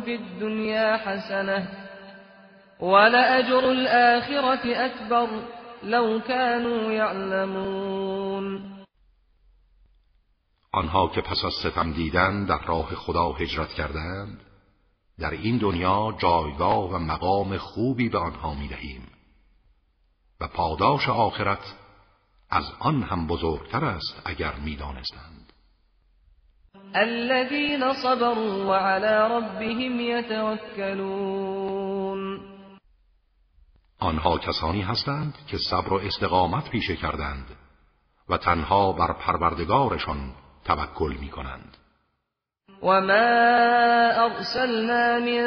في 0.00 0.14
الدنيا 0.14 0.96
حسنة 0.96 1.68
ولأجر 2.80 3.70
الآخرة 3.70 4.86
أكبر 4.86 5.28
لو 5.82 6.20
كانوا 6.20 6.92
يعلمون 6.92 8.74
آنها 10.72 11.08
که 11.08 11.20
پس 11.20 11.44
از 11.44 11.52
ستم 11.52 11.92
دیدن 11.92 12.44
در 12.44 12.58
راه 12.66 12.94
خدا 12.94 13.32
هجرت 13.32 13.68
کردند 13.68 14.40
در 15.18 15.30
این 15.30 15.58
دنیا 15.58 16.14
جایگاه 16.18 16.94
و 16.94 16.98
مقام 16.98 17.58
خوبی 17.58 18.08
به 18.08 18.18
آنها 18.18 18.54
می 18.54 18.68
دهیم 18.68 19.02
و 20.40 20.48
پاداش 20.48 21.08
آخرت 21.08 21.74
از 22.50 22.64
آن 22.78 23.02
هم 23.02 23.26
بزرگتر 23.26 23.84
است 23.84 24.22
اگر 24.24 24.54
می‌دانستند. 24.54 25.52
الذين 26.94 27.92
صبروا 28.02 28.66
وعلى 28.66 29.28
ربهم 29.36 30.00
يتوكلون. 30.00 31.24
آنها 33.98 34.38
کسانی 34.38 34.82
هستند 34.82 35.34
که 35.46 35.58
صبر 35.70 35.92
و 35.92 35.96
استقامت 35.96 36.68
پیشه 36.70 36.96
کردند 36.96 37.56
و 38.28 38.36
تنها 38.36 38.92
بر 38.92 39.12
پروردگارشان 39.12 40.32
توکل 40.64 41.16
می 41.20 41.28
کنند 41.28 41.76
وما 42.84 44.24
أرسلنا 44.24 45.18
من 45.18 45.44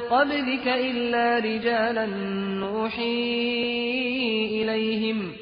قبلك 0.00 0.68
إلا 0.68 1.38
رجالا 1.38 2.06
نوحي 2.60 3.30
إليهم 4.62 5.32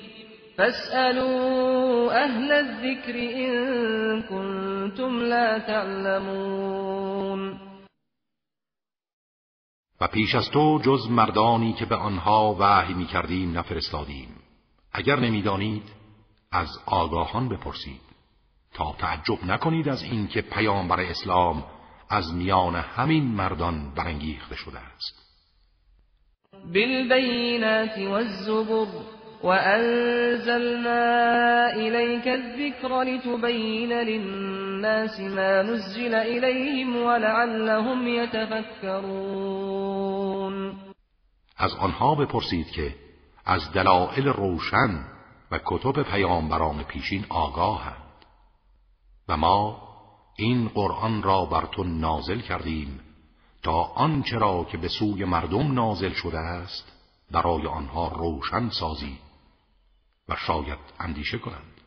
فاسألوا 0.57 2.25
اهل 2.25 2.53
الذكر 2.53 3.15
ان 3.15 4.23
كنتم 4.23 5.23
لا 5.23 5.59
تعلمون 5.59 7.59
و 10.01 10.07
پیش 10.07 10.35
از 10.35 10.51
تو 10.51 10.81
جز 10.85 11.11
مردانی 11.11 11.73
که 11.73 11.87
به 11.87 11.97
آنها 11.97 12.57
وحی 12.61 12.95
می 12.95 13.07
کردیم 13.07 13.59
نفرستادیم. 13.59 14.29
اگر 14.93 15.21
نمی‌دانید 15.21 15.83
از 16.53 16.69
آگاهان 16.87 17.49
بپرسید. 17.49 18.08
تا 18.75 18.95
تعجب 18.99 19.45
نکنید 19.45 19.89
از 19.89 20.03
اینکه 20.03 20.43
پیامبر 20.43 21.01
اسلام 21.01 21.65
از 22.11 22.35
میان 22.35 22.77
همین 22.77 23.25
مردان 23.25 23.95
برانگیخته 23.95 24.57
شده 24.57 24.79
است. 24.79 25.29
بالبینات 26.75 27.99
والزبر 27.99 28.87
وأنزلنا 29.45 30.93
إليك 31.75 32.29
الذكر 32.29 33.03
لتبين 33.03 33.93
للناس 33.93 35.21
ما 35.21 35.63
نزل 35.63 36.15
إليهم 36.15 36.97
ولعلهم 36.97 38.09
يتفكرون 38.09 39.49
از 41.57 41.75
آنها 41.75 42.15
بپرسید 42.15 42.71
که 42.71 42.95
از 43.47 43.73
دلائل 43.73 44.29
روشن 44.29 45.05
و 45.51 45.59
کتب 45.65 46.03
پیامبران 46.03 46.83
پیشین 46.83 47.25
آگاهند. 47.29 48.08
و 49.29 49.37
ما 49.37 49.89
این 50.37 50.69
قرآن 50.69 51.23
را 51.23 51.45
بر 51.45 51.67
تو 51.67 51.85
نازل 51.85 52.41
کردیم 52.41 53.01
تا 53.63 53.83
آنچه 53.83 54.39
را 54.39 54.65
که 54.65 54.79
به 54.79 54.89
سوی 54.89 55.25
مردم 55.25 55.73
نازل 55.73 56.13
شده 56.13 56.39
است 56.39 56.93
برای 57.31 57.67
آنها 57.67 58.09
روشن 58.09 58.69
سازید 58.69 59.19
و 60.29 60.37
شاید 60.37 60.79
اندیشه 61.01 61.39
کنند. 61.39 61.79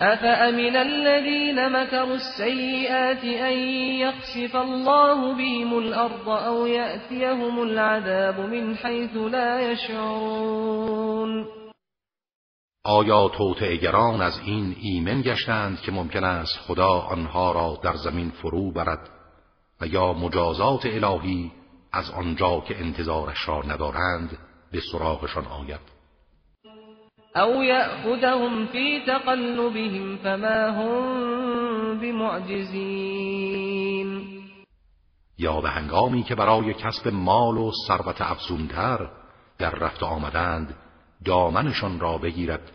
افامن 0.00 0.76
الذين 0.76 1.68
مكروا 1.68 2.14
السيئات 2.14 3.24
ان 3.24 3.58
يخسف 3.98 4.56
الله 4.56 5.34
بهم 5.34 5.78
الارض 5.78 6.28
او 6.28 6.66
ياتيهم 6.66 7.58
العذاب 7.58 8.40
من 8.40 8.76
حيث 8.76 9.16
لا 9.16 9.72
يشعرون 9.72 11.46
آیا 12.88 13.28
توطئهگران 13.28 14.20
از 14.20 14.40
این 14.44 14.76
ایمن 14.80 15.22
گشتند 15.22 15.80
که 15.80 15.92
ممکن 15.92 16.24
است 16.24 16.58
خدا 16.58 17.00
آنها 17.00 17.52
را 17.52 17.78
در 17.82 17.96
زمین 17.96 18.30
فرو 18.30 18.72
برد 18.72 19.10
و 19.80 19.86
یا 19.86 20.12
مجازات 20.12 20.86
الهی 20.86 21.52
از 21.92 22.10
آنجا 22.10 22.60
که 22.60 22.78
انتظارش 22.80 23.48
را 23.48 23.62
ندارند 23.62 24.38
به 24.72 24.80
سراغشان 24.92 25.46
آید؟ 25.46 25.80
او 27.36 27.64
یأخذهم 27.64 28.66
فی 28.66 29.02
تقلبهم 29.06 30.16
فما 30.16 30.70
هم 30.70 31.98
بمعجزین. 32.00 33.46
یا 35.38 35.60
به 35.60 35.68
هنگامی 35.70 36.22
که 36.22 36.34
برای 36.34 36.74
کسب 36.74 37.08
مال 37.08 37.56
و 37.56 37.72
ثروت 37.88 38.20
افزونتر 38.20 39.10
در 39.58 39.70
رفت 39.70 40.02
آمدند 40.02 40.76
دامنشان 41.24 42.00
را 42.00 42.18
بگیرد 42.18 42.72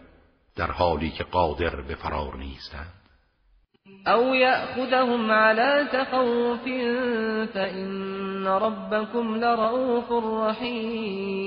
در 0.55 0.71
حالی 0.71 1.11
که 1.11 1.23
قادر 1.23 1.81
به 1.81 1.95
فرار 1.95 2.37
نیستند. 2.37 2.93
او 4.07 4.35
یأخذهم 4.35 5.31
على 5.31 5.87
تخوف 5.93 6.63
فإن 7.53 8.47
ربكم 8.47 9.35
لرؤوف 9.35 10.11
رحیم. 10.49 11.41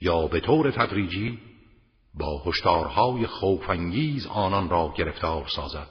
یا 0.00 0.26
به 0.26 0.40
طور 0.40 0.70
تدریجی 0.70 1.38
با 2.14 2.42
هشدارهای 2.46 3.26
خوفانگیز 3.26 4.26
آنان 4.26 4.68
را 4.68 4.94
گرفتار 4.96 5.46
سازد. 5.56 5.88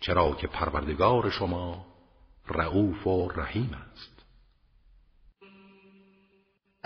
چرا 0.00 0.32
که 0.32 0.46
پروردگار 0.46 1.30
شما 1.30 1.86
رعوف 2.48 3.06
و 3.06 3.28
رحیم 3.28 3.74
است. 3.92 4.15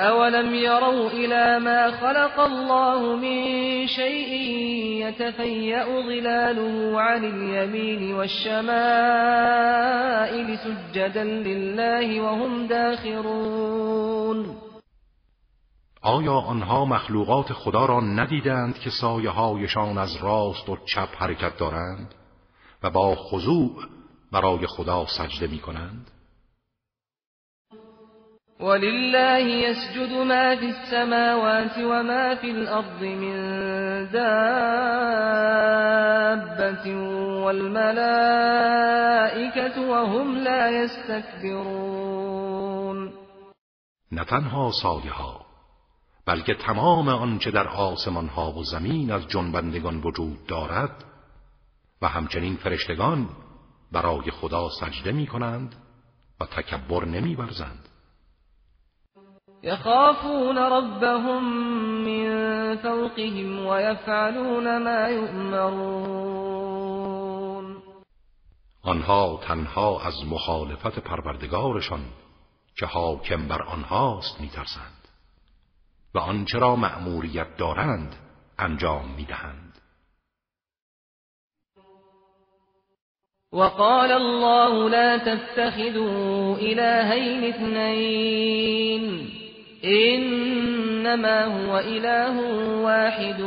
اولم 0.00 0.54
يروا 0.54 1.10
الى 1.10 1.58
ما 1.64 1.90
خلق 1.90 2.40
الله 2.40 3.16
من 3.16 3.86
شيء 3.86 4.32
يتفيأ 5.06 5.84
ظلاله 5.84 7.00
عن 7.00 7.24
اليمين 7.24 8.14
والشمائل 8.14 8.68
سجدا 10.58 11.24
لله 11.24 12.20
وهم 12.20 12.66
داخرون 12.66 14.56
آیا 16.02 16.32
آنها 16.32 16.84
مخلوقات 16.84 17.52
خدا 17.52 17.86
را 17.86 18.00
ندیدند 18.00 18.78
که 18.78 18.90
سایه 18.90 19.30
هایشان 19.30 19.98
از 19.98 20.16
راست 20.16 20.68
و 20.68 20.76
چپ 20.86 21.08
حرکت 21.18 21.56
دارند 21.56 22.14
و 22.82 22.90
با 22.90 23.14
خضوع 23.14 23.76
برای 24.32 24.66
خدا 24.66 25.06
سجده 25.06 25.46
می 25.46 25.58
کنند؟ 25.58 26.10
ولله 28.60 29.38
يسجد 29.38 30.12
ما 30.12 30.56
في 30.56 30.66
السماوات 30.66 31.78
وما 31.78 32.34
في 32.34 32.50
الأرض 32.50 33.02
من 33.02 33.36
دابة 34.12 34.56
والملائكة 37.44 38.20
وهم 39.90 40.38
لا 40.38 40.70
يستكبرون 40.84 42.20
نه 44.12 44.24
تنها 44.24 44.70
سایه 44.82 45.12
ها 45.12 45.46
بلکه 46.26 46.54
تمام 46.54 47.08
آنچه 47.08 47.50
در 47.50 47.68
آسمان 47.68 48.28
ها 48.28 48.52
و 48.52 48.64
زمین 48.64 49.12
از 49.12 49.28
جنبندگان 49.28 50.00
وجود 50.00 50.46
دارد 50.46 51.04
و 52.02 52.08
همچنین 52.08 52.56
فرشتگان 52.56 53.28
برای 53.92 54.30
خدا 54.30 54.68
سجده 54.80 55.12
می 55.12 55.26
کنند 55.26 55.74
و 56.40 56.44
تکبر 56.46 57.04
نمی 57.04 57.36
برزند. 57.36 57.89
یخافون 59.62 60.58
ربهم 60.58 61.44
من 62.04 62.76
فوقهم 62.76 63.66
ويفعلون 63.66 64.78
ما 64.82 65.08
یؤمرون 65.10 66.60
آنها 68.82 69.40
تنها 69.42 70.00
از 70.00 70.14
مخالفت 70.26 70.98
پروردگارشان 70.98 72.00
که 72.76 72.86
حاکم 72.86 73.48
بر 73.48 73.62
آنهاست 73.62 74.40
میترسند 74.40 75.08
و 76.14 76.18
آنچه 76.18 76.58
را 76.58 76.76
مأموریت 76.76 77.56
دارند 77.56 78.16
انجام 78.58 79.08
می‌دهند. 79.16 79.70
وقال 83.52 84.12
الله 84.12 84.88
لا 84.88 85.18
تتخذوا 85.18 86.56
إلهين 86.56 87.54
اثنين. 87.54 89.39
إنما 89.84 91.44
هو 91.44 91.78
إله 91.78 92.36
واحد 92.82 93.40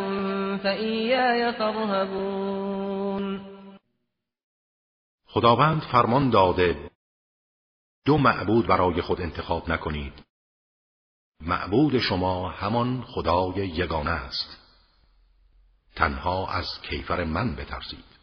فإياي 0.64 1.54
فارهبون. 1.54 3.42
خداوند 5.28 5.82
فرمان 5.82 6.30
داده 6.30 6.76
دو 8.06 8.18
معبود 8.18 8.68
برای 8.68 9.02
خود 9.02 9.22
انتخاب 9.22 9.72
نکنید. 9.72 10.14
معبود 11.42 11.98
شما 11.98 12.50
همان 12.50 13.02
خدای 13.02 13.68
یگانه 13.68 14.12
است. 14.12 14.58
تنها 15.96 16.48
از 16.48 16.66
کیفر 16.90 17.24
من 17.24 17.56
بترسید. 17.56 18.14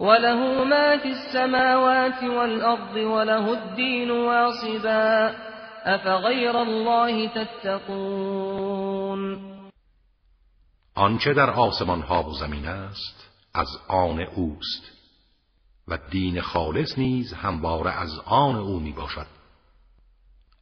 وله 0.00 0.64
ما 0.64 0.98
في 0.98 1.08
السماوات 1.08 2.22
والأرض 2.22 2.96
وله 2.96 3.48
الدين 3.48 4.10
واصبا. 4.10 5.34
أفغير 5.86 6.56
الله 6.56 7.28
تتقون؟ 7.28 9.40
آنچه 10.94 11.34
در 11.34 11.50
آسمان 11.50 12.02
ها 12.02 12.22
و 12.22 12.32
زمین 12.32 12.66
است 12.66 13.30
از 13.54 13.68
آن 13.88 14.20
اوست. 14.20 14.96
و 15.88 15.98
دین 16.10 16.40
خالص 16.40 16.98
نیز 16.98 17.32
همواره 17.32 17.90
از 17.90 18.10
آن 18.24 18.56
او 18.56 18.80
می 18.80 18.92
باشد 18.92 19.26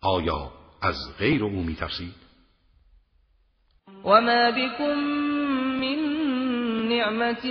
آیا 0.03 0.53
از 0.83 0.97
غیر 1.19 1.45
او 1.45 1.63
می 1.63 1.75
ترسید؟ 1.75 2.15
و 4.05 4.21
ما 4.21 4.51
بكم 4.51 4.95
من 5.81 5.99
نعمة 6.89 7.43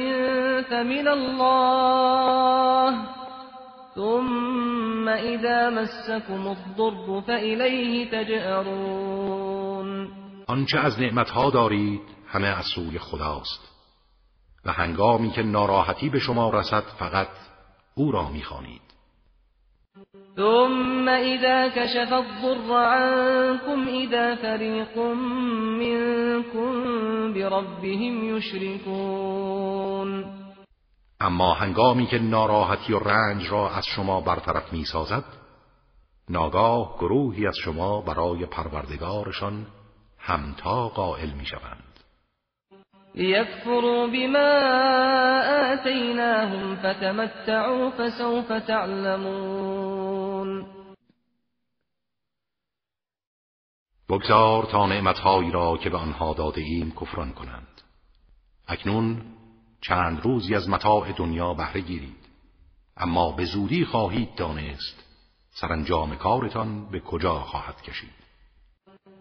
فمن 0.69 1.07
الله 1.07 3.22
ثم 3.95 5.09
إذا 5.09 5.69
مسكم 5.69 6.47
الضر 6.47 7.21
فإليه 7.21 8.09
تجأرون 8.11 9.63
آنچه 10.47 10.79
از 10.79 10.99
نعمتها 10.99 11.49
دارید 11.49 12.01
همه 12.27 12.47
از 12.47 12.65
سوی 12.75 12.99
خداست. 12.99 13.73
و 14.65 14.71
هنگامی 14.71 15.31
که 15.31 15.43
ناراحتی 15.43 16.09
به 16.09 16.19
شما 16.19 16.49
رسد 16.49 16.83
فقط 16.99 17.27
او 17.95 18.11
را 18.11 18.29
می‌خوانید. 18.29 18.81
ثم 20.35 21.09
إذا 21.09 21.69
كشف 21.69 22.13
الضر 22.13 22.73
عنكم 22.73 23.87
إذا 23.87 24.35
فريق 24.35 24.97
منكم 25.77 26.73
بربهم 27.33 28.37
يشركون 28.37 30.33
اما 31.23 31.53
هنگامی 31.53 32.07
که 32.07 32.19
ناراحتی 32.19 32.93
و 32.93 32.99
رنج 32.99 33.47
را 33.51 33.69
از 33.69 33.85
شما 33.85 34.21
برطرف 34.21 34.73
می 34.73 34.85
سازد 34.85 35.23
ناگاه 36.29 36.97
گروهی 36.99 37.47
از 37.47 37.57
شما 37.57 38.01
برای 38.01 38.45
پروردگارشان 38.45 39.65
همتا 40.19 40.87
قائل 40.87 41.29
می 41.29 41.45
شوند 41.45 41.99
لیکفروا 43.15 44.07
بما 44.07 44.49
آتیناهم 45.73 46.75
فتمتعوا 46.75 47.91
فسوف 47.91 48.47
تعلمون. 48.67 50.65
بگذار 54.09 54.63
تا 54.63 54.85
نعمتهایی 54.85 55.51
را 55.51 55.77
که 55.77 55.89
به 55.89 55.97
آنها 55.97 56.33
داده 56.33 56.61
ایم 56.61 56.93
کفران 57.01 57.33
کنند. 57.33 57.81
اکنون 58.67 59.21
چند 59.87 60.21
روزی 60.23 60.55
از 60.55 60.69
متاع 60.69 61.11
دنیا 61.11 61.53
بهره 61.53 61.81
گیرید. 61.81 62.23
اما 62.97 63.31
به 63.31 63.45
زودی 63.45 63.85
خواهید 63.85 64.35
دانست 64.35 65.03
سرانجام 65.49 66.15
کارتان 66.15 66.89
به 66.91 66.99
کجا 66.99 67.39
خواهد 67.39 67.81
کشید. 67.81 68.23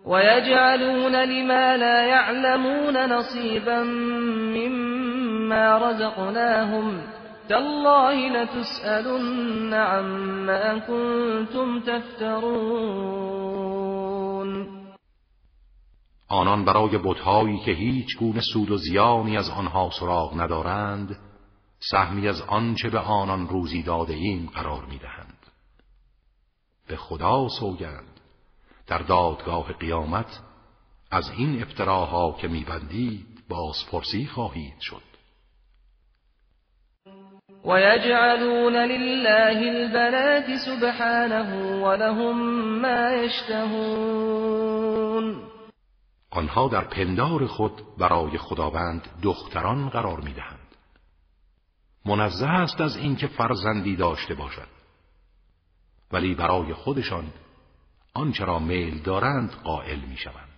ويجعلون 0.06 1.14
لما 1.14 1.76
لا 1.76 2.02
يعلمون 2.02 2.96
نصيبا 2.96 3.82
مما 4.54 5.78
رزقناهم 5.78 7.02
تالله 7.48 8.28
لتسألن 8.28 9.74
عما 9.74 10.78
كنتم 10.78 11.80
تفترون 11.80 13.22
آنان 16.32 16.64
برای 16.64 16.98
بتهایی 16.98 17.58
که 17.58 17.70
هیچ 17.70 18.18
گونه 18.18 18.40
سود 18.40 18.70
و 18.70 18.76
زیانی 18.76 19.36
از 19.36 19.50
آنها 19.50 19.90
سراغ 19.90 20.40
ندارند 20.40 21.18
سهمی 21.90 22.28
از 22.28 22.42
آنچه 22.42 22.90
به 22.90 22.98
آنان 22.98 23.48
روزی 23.48 23.82
داده 23.82 24.12
ایم 24.14 24.50
قرار 24.54 24.84
می‌دهند. 24.84 25.38
به 26.88 26.96
خدا 26.96 27.48
سوگند 27.48 28.20
در 28.86 28.98
دادگاه 28.98 29.72
قیامت 29.72 30.40
از 31.10 31.30
این 31.36 31.62
افتراها 31.62 32.36
که 32.40 32.48
میبندید 32.48 33.26
بازپرسی 33.48 34.26
خواهید 34.26 34.80
شد. 34.80 35.02
ويجعلون 37.64 38.76
لله 38.76 39.68
البنات 39.68 40.56
سبحانه 40.56 41.82
ولهم 41.82 42.36
ما 42.80 43.10
يشتهون 43.10 44.82
آنها 46.32 46.68
در 46.68 46.84
پندار 46.84 47.46
خود 47.46 47.82
برای 47.98 48.38
خداوند 48.38 49.08
دختران 49.22 49.88
قرار 49.88 50.20
می‌دهند. 50.20 50.58
منزه 52.06 52.46
است 52.46 52.80
از 52.80 52.96
اینکه 52.96 53.26
فرزندی 53.26 53.96
داشته 53.96 54.34
باشد. 54.34 54.68
ولی 56.12 56.34
برای 56.34 56.74
خودشان 56.74 57.24
آنچه 58.14 58.44
را 58.44 58.58
میل 58.58 59.02
دارند 59.02 59.50
قائل 59.64 59.98
می 60.00 60.16
شوند 60.16 60.48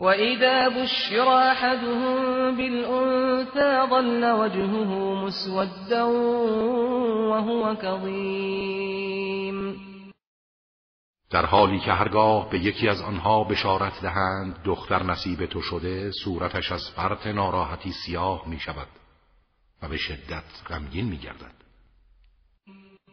وإذا 0.00 0.68
بشر 0.70 1.28
أحدهم 1.28 2.56
بالأنثى 2.56 3.86
ظل 3.90 4.24
وجهه 4.40 4.90
مسودا 5.24 6.06
وهو 7.30 7.74
كظيم 7.74 9.61
در 11.32 11.46
حالی 11.46 11.78
که 11.78 11.92
هرگاه 11.92 12.50
به 12.50 12.58
یکی 12.58 12.88
از 12.88 13.02
آنها 13.02 13.44
بشارت 13.44 14.00
دهند 14.02 14.56
دختر 14.64 15.02
نصیب 15.02 15.46
تو 15.46 15.62
شده 15.62 16.10
صورتش 16.10 16.72
از 16.72 16.90
فرط 16.96 17.26
ناراحتی 17.26 17.92
سیاه 17.92 18.42
می 18.46 18.58
شود 18.58 18.86
و 19.82 19.88
به 19.88 19.96
شدت 19.96 20.44
غمگین 20.70 21.04
می 21.04 21.16
گردد 21.16 21.62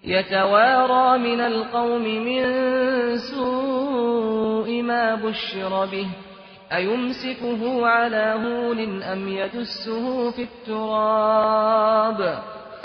يتوارى 0.03 1.19
من 1.19 1.41
القوم 1.41 2.01
من 2.01 3.17
سوء 3.17 4.82
ما 4.82 5.15
بشر 5.15 5.86
به 5.86 6.05
أيمسكه 6.71 7.88
على 7.88 8.45
هون 8.45 9.03
أم 9.03 9.27
يدسه 9.27 10.32
في 10.32 10.41
التراب 10.41 12.21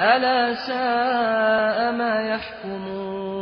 ألا 0.00 0.54
ساء 0.54 1.92
ما 1.92 2.22
يحكمون 2.28 3.33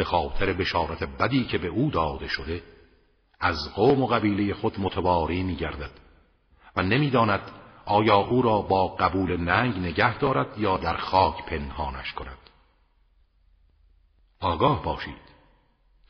به 0.00 0.04
خاطر 0.04 0.52
بشارت 0.52 1.02
بدی 1.02 1.44
که 1.44 1.58
به 1.58 1.68
او 1.68 1.90
داده 1.90 2.28
شده 2.28 2.62
از 3.40 3.56
قوم 3.74 4.02
و 4.02 4.06
قبیله 4.06 4.54
خود 4.54 4.80
متواری 4.80 5.42
می 5.42 5.56
گردد 5.56 5.90
و 6.76 6.82
نمی‌داند 6.82 7.40
آیا 7.86 8.16
او 8.16 8.42
را 8.42 8.62
با 8.62 8.88
قبول 8.88 9.36
ننگ 9.36 9.78
نگه 9.78 10.18
دارد 10.18 10.58
یا 10.58 10.76
در 10.76 10.96
خاک 10.96 11.46
پنهانش 11.46 12.12
کند. 12.12 12.38
آگاه 14.40 14.82
باشید 14.82 15.30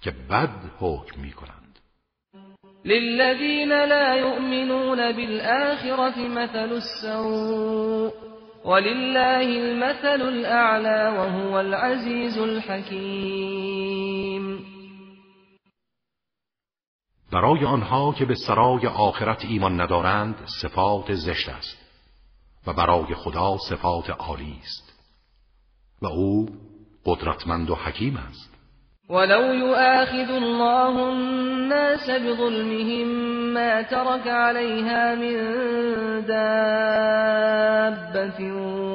که 0.01 0.11
بد 0.11 0.71
حکم 0.79 1.21
می 1.21 1.33
کنند 1.33 1.79
للذین 2.85 3.73
لا 3.73 4.17
یؤمنون 4.17 5.13
بالآخرة 5.13 6.29
مثل 6.29 6.73
السوء. 6.73 8.30
ولله 8.65 9.41
المثل 9.41 10.23
الأعلى 10.23 11.19
وهو 11.19 11.59
العزیز 11.59 12.39
الحکیم 12.39 13.91
برای 17.33 17.65
آنها 17.65 18.13
که 18.13 18.25
به 18.25 18.35
سرای 18.35 18.87
آخرت 18.87 19.45
ایمان 19.45 19.81
ندارند 19.81 20.47
صفات 20.63 21.15
زشت 21.15 21.49
است 21.49 21.79
و 22.67 22.73
برای 22.73 23.15
خدا 23.15 23.59
صفات 23.69 24.11
عالی 24.11 24.59
است 24.63 24.93
و 26.03 26.07
او 26.07 26.49
قدرتمند 27.05 27.71
و 27.71 27.75
حکیم 27.75 28.17
است. 28.17 28.50
ولو 29.11 29.43
يؤاخذ 29.43 30.31
الله 30.31 31.13
الناس 31.13 32.11
بظلمهم 32.11 33.07
ما 33.55 33.83
ترك 33.83 34.29
عليها 34.29 35.15
من 35.15 35.37
دابة 36.27 37.21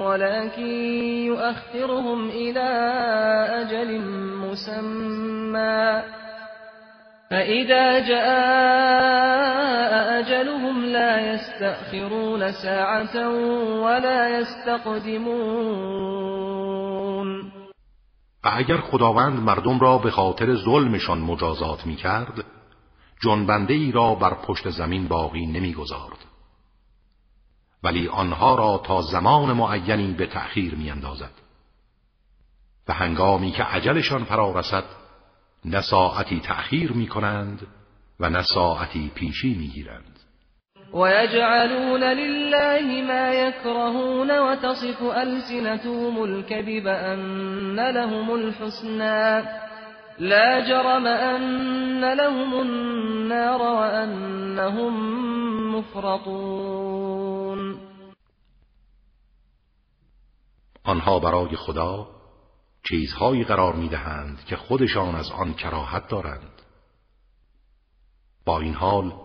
ولكن 0.05 0.67
يؤخرهم 1.25 2.29
إلى 2.29 2.69
أجل 3.61 4.01
مسمى. 4.51 6.01
فإذا 7.31 7.99
جاء 7.99 8.35
أجلهم 10.19 10.85
لا 10.85 11.33
يستأخرون 11.33 12.51
ساعة 12.51 13.29
ولا 13.81 14.29
يستقدمون. 14.39 16.05
و 18.45 18.49
اگر 18.53 18.77
خداوند 18.77 19.39
مردم 19.39 19.79
را 19.79 19.97
به 19.97 20.11
خاطر 20.11 20.55
ظلمشان 20.55 21.19
مجازات 21.19 21.85
می 21.85 21.95
کرد 21.95 22.45
جنبنده 23.21 23.73
ای 23.73 23.91
را 23.91 24.15
بر 24.15 24.33
پشت 24.33 24.69
زمین 24.69 25.07
باقی 25.07 25.45
نمی 25.45 25.73
گذارد. 25.73 26.25
ولی 27.83 28.07
آنها 28.07 28.55
را 28.55 28.77
تا 28.77 29.01
زمان 29.01 29.53
معینی 29.53 30.13
به 30.13 30.27
تأخیر 30.27 30.75
می 30.75 30.91
اندازد. 30.91 31.31
و 32.87 32.93
هنگامی 32.93 33.51
که 33.51 33.63
عجلشان 33.63 34.23
فرا 34.23 34.59
رسد 34.59 34.83
نه 35.65 35.81
ساعتی 35.81 36.39
تأخیر 36.39 36.91
می 36.91 37.07
کنند 37.07 37.67
و 38.19 38.29
نه 38.29 38.41
ساعتی 38.41 39.11
پیشی 39.15 39.53
می 39.53 39.67
گیرند 39.67 40.19
ويجعلون 40.95 42.03
لله 42.03 43.03
ما 43.07 43.33
يكرهون 43.33 44.39
وتصف 44.39 45.03
ألسنتهم 45.03 46.23
الكذب 46.23 46.87
أن 46.87 47.89
لهم 47.89 48.35
الحسنى. 48.35 49.49
لا 50.19 50.69
جرم 50.69 51.07
أن 51.07 52.13
لهم 52.13 52.61
النار 52.61 53.61
وأنهم 53.61 54.93
مفرطون. 55.75 57.79
آنها 60.83 61.19
برای 61.19 61.55
خدا 61.55 62.07
چیزهایی 62.83 63.43
قرار 63.43 63.73
می‌دهند 63.73 64.45
که 64.45 64.55
خودشان 64.55 65.15
از 65.15 65.31
آن 65.31 65.53
کراهت 65.53 66.07
دارند. 66.07 66.61
با 68.45 68.59
این 68.59 68.73
حال 68.73 69.24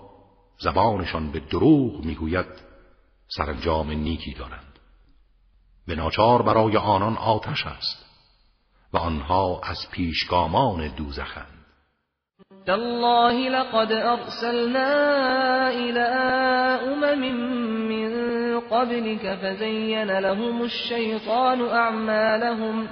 زبانشان 0.60 1.32
به 1.32 1.40
دروغ 1.40 2.04
می‌گوید 2.04 2.46
سرانجام 3.36 3.90
نیکی 3.90 4.34
دارند. 4.34 4.78
به 5.86 5.94
ناچار 5.94 6.42
برای 6.42 6.76
آنان 6.76 7.16
آتش 7.16 7.66
است 7.66 8.06
و 8.92 8.98
آنها 8.98 9.60
از 9.64 9.90
پیشگامان 9.90 10.88
دوزخند. 10.88 11.66
تالله 12.66 13.48
لقد 13.48 13.92
ارسلنا 13.92 15.66
الى 15.66 16.00
امم 16.92 17.34
من 17.88 18.60
قبلك 18.60 19.38
فزين 19.42 20.10
لهم 20.10 20.62
الشيطان 20.62 21.60
اعمالهم 21.60 22.88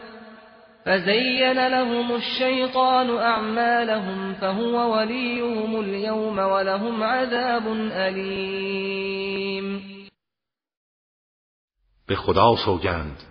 فزين 0.84 1.68
لهم 1.68 2.12
الشيطان 2.12 3.18
أعمالهم 3.18 4.34
فهو 4.34 4.96
وليهم 4.96 5.80
اليوم 5.80 6.38
ولهم 6.38 7.02
عذاب 7.02 7.66
أليم. 7.92 9.82
به 12.06 12.16
خدا 12.16 12.56
سوگند. 12.56 13.22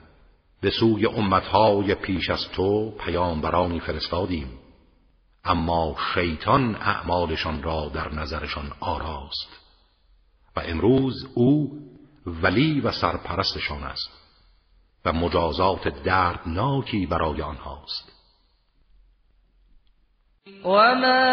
به 0.62 0.70
سوی 0.70 1.06
امتهای 1.06 1.96
پیش 1.96 2.30
از 2.30 2.50
تو 2.56 2.92
پیامبرانی 2.92 3.80
فرستادیم. 3.80 4.60
اما 5.46 5.96
شیطان 6.14 6.76
اعمالشان 6.76 7.64
را 7.64 7.92
در 7.94 8.14
نظرشان 8.14 8.72
آراست. 8.80 9.50
و 10.56 10.60
امروز 10.60 11.28
او 11.36 11.72
ولی 12.26 12.82
و 12.82 12.92
سرپرستشان 12.92 13.84
است. 13.84 14.27
و 15.08 15.13
مجازات 15.13 15.88
دردناکی 15.88 17.06
برای 17.06 17.41
آنهاست. 17.41 18.13
وما 20.65 21.28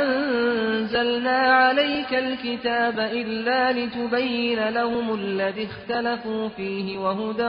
انزلنا 0.00 1.40
عليك 1.64 2.14
الكتاب 2.14 2.98
إلا 2.98 3.72
لتبين 3.72 4.68
لهم 4.68 5.14
الذي 5.14 5.64
اختلفوا 5.64 6.48
فيه 6.48 6.98
وهدى 6.98 7.48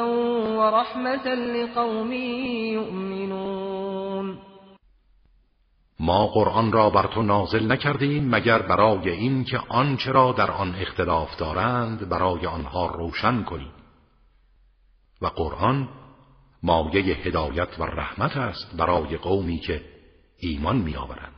ورحمة 0.59 1.27
لقوم 1.27 2.11
يؤمنون. 2.73 4.37
ما 5.99 6.27
قرآن 6.27 6.71
را 6.71 6.89
بر 6.89 7.07
تو 7.07 7.21
نازل 7.21 7.71
نکردیم 7.71 8.29
مگر 8.29 8.61
برای 8.61 9.09
این 9.09 9.43
که 9.43 9.59
آنچه 9.69 10.11
را 10.11 10.31
در 10.31 10.51
آن 10.51 10.75
اختلاف 10.81 11.37
دارند 11.37 12.09
برای 12.09 12.45
آنها 12.45 12.87
روشن 12.87 13.43
کنیم. 13.43 13.84
و 15.21 15.27
قرآن 15.27 15.89
مایه 16.63 17.15
هدایت 17.15 17.79
و 17.79 17.83
رحمت 17.83 18.37
است 18.37 18.77
برای 18.77 19.17
قومی 19.17 19.57
که 19.57 19.81
ایمان 20.39 20.75
میآورند. 20.75 21.31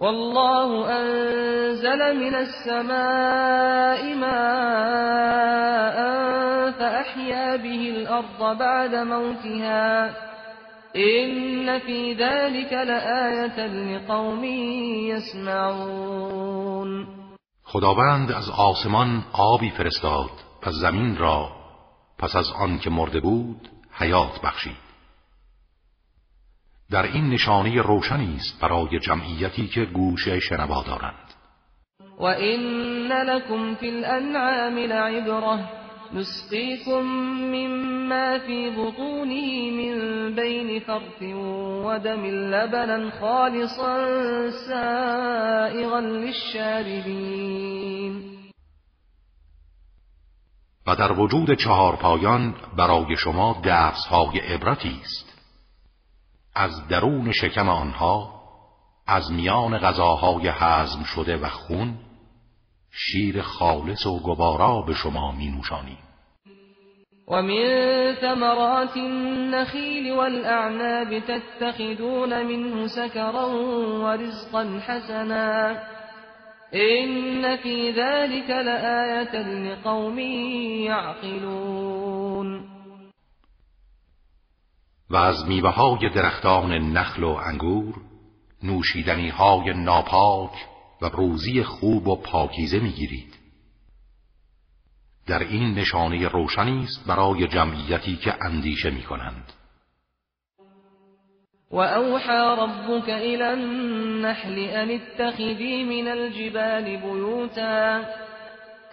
والله 0.00 0.90
انزل 0.90 2.12
من 2.16 2.34
السماء 2.34 4.14
ماء 4.14 5.96
فأحيا 6.70 7.56
به 7.56 7.88
الأرض 7.96 8.58
بعد 8.58 8.94
موتها. 8.94 10.10
إن 10.96 11.78
في 11.78 12.14
ذلك 12.14 12.72
لآية 12.72 13.66
لقوم 13.66 14.44
يسمعون. 15.10 17.06
خداوند 17.62 18.32
از 18.32 18.50
آسمان 18.50 19.24
آبی 19.32 19.70
فرستاد 19.70 20.30
پس 20.62 20.72
زمین 20.72 21.16
را 21.16 21.63
پس 22.18 22.36
از 22.36 22.50
آن 22.50 22.78
که 22.78 22.90
مرده 22.90 23.20
بود 23.20 23.68
حیات 23.92 24.40
بخشید. 24.40 24.84
در 26.90 27.02
این 27.02 27.30
نشانه 27.30 27.82
روشنی 27.82 28.36
است 28.36 28.60
برای 28.60 28.98
جمعیتی 28.98 29.66
که 29.66 29.84
گوش 29.84 30.28
شنوا 30.28 30.82
دارند. 30.82 31.34
و 32.18 32.24
این 32.24 32.60
لکم 33.12 33.74
فی 33.74 33.90
الانعام 33.90 34.78
لعبره 34.78 35.68
نسقيكم 36.14 37.02
مما 37.52 38.38
في 38.38 38.70
بطونه 38.70 39.70
من 39.70 40.34
بين 40.34 40.80
فرث 40.80 41.22
ودم 41.84 42.24
لبنا 42.24 43.10
خالصا 43.10 44.50
سائغا 44.50 46.00
للشاربين 46.00 47.14
و 50.86 50.96
در 50.96 51.12
وجود 51.12 51.54
چهار 51.54 51.96
پایان 51.96 52.54
برای 52.76 53.16
شما 53.16 53.60
درس 53.62 54.06
های 54.06 54.38
عبرتی 54.38 55.00
است. 55.02 55.34
از 56.54 56.88
درون 56.88 57.32
شکم 57.32 57.68
آنها 57.68 58.34
از 59.06 59.32
میان 59.32 59.78
غذاهای 59.78 60.48
هضم 60.48 61.02
شده 61.04 61.36
و 61.36 61.48
خون 61.48 61.98
شیر 62.90 63.42
خالص 63.42 64.06
و 64.06 64.20
گوارا 64.20 64.82
به 64.82 64.94
شما 64.94 65.32
می 65.32 65.50
نوشانیم 65.50 65.98
ومن 67.28 68.14
ثمرات 68.20 68.96
النخيل 68.96 70.12
والأعناب 70.12 71.18
تتخذون 71.18 72.42
منه 72.42 72.86
سكرا 72.86 73.48
ورزقا 74.00 74.80
حسنا. 74.86 75.93
إن 76.74 77.56
في 77.56 77.90
ذلك 77.90 78.50
لآية 78.50 79.42
لقوم 79.42 80.18
يعقلون 80.88 82.64
و 85.10 85.16
از 85.16 85.46
میوه 85.48 85.70
های 85.70 86.08
درختان 86.14 86.72
نخل 86.72 87.24
و 87.24 87.28
انگور 87.28 87.94
نوشیدنی 88.62 89.28
های 89.28 89.72
ناپاک 89.72 90.52
و 91.02 91.06
روزی 91.06 91.62
خوب 91.62 92.08
و 92.08 92.16
پاکیزه 92.16 92.78
می‌گیرید. 92.78 93.34
در 95.26 95.38
این 95.38 95.74
نشانه 95.74 96.28
روشنی 96.28 96.84
است 96.84 97.06
برای 97.06 97.48
جمعیتی 97.48 98.16
که 98.16 98.34
اندیشه 98.44 98.90
می 98.90 99.02
کنند 101.74 101.74
و 101.74 101.80
اوحى 101.80 102.56
ربك 102.58 103.10
الى 103.10 103.52
النحل 103.52 104.58
ان 104.58 104.90
اتخذي 104.90 105.84
من 105.84 106.08
الجبال 106.08 106.96
بيوتا 106.96 107.96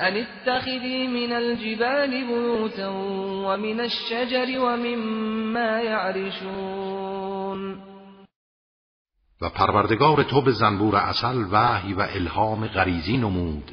ان 0.02 0.18
اتخذي 0.18 1.08
من 1.08 1.32
الجبال 1.32 2.28
بيوتا 2.28 2.88
ومن 3.46 3.80
الشجر 3.80 4.60
ومما 4.60 5.82
يعرشون. 5.82 7.82
و 9.42 9.50
پروردگار 9.50 10.24
تو 10.24 10.42
به 10.42 10.52
زنبور 10.52 10.96
اصل 10.96 11.46
وحی 11.52 11.94
و 11.94 12.02
الهام 12.02 12.68
غریزی 12.68 13.18
نمود 13.18 13.72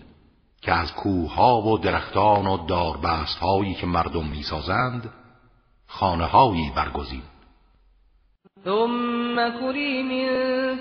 که 0.63 0.73
از 0.73 0.93
کوهها 0.93 1.63
و 1.63 1.79
درختان 1.79 2.47
و 2.47 2.67
داربست 2.67 3.39
هایی 3.39 3.75
که 3.75 3.87
مردم 3.87 4.27
می‌سازند 4.27 5.11
خانه 5.87 6.25
هایی 6.25 6.73
برگزین. 6.77 7.23
ثم 8.65 9.49
كلي 9.61 10.03
من 10.03 10.29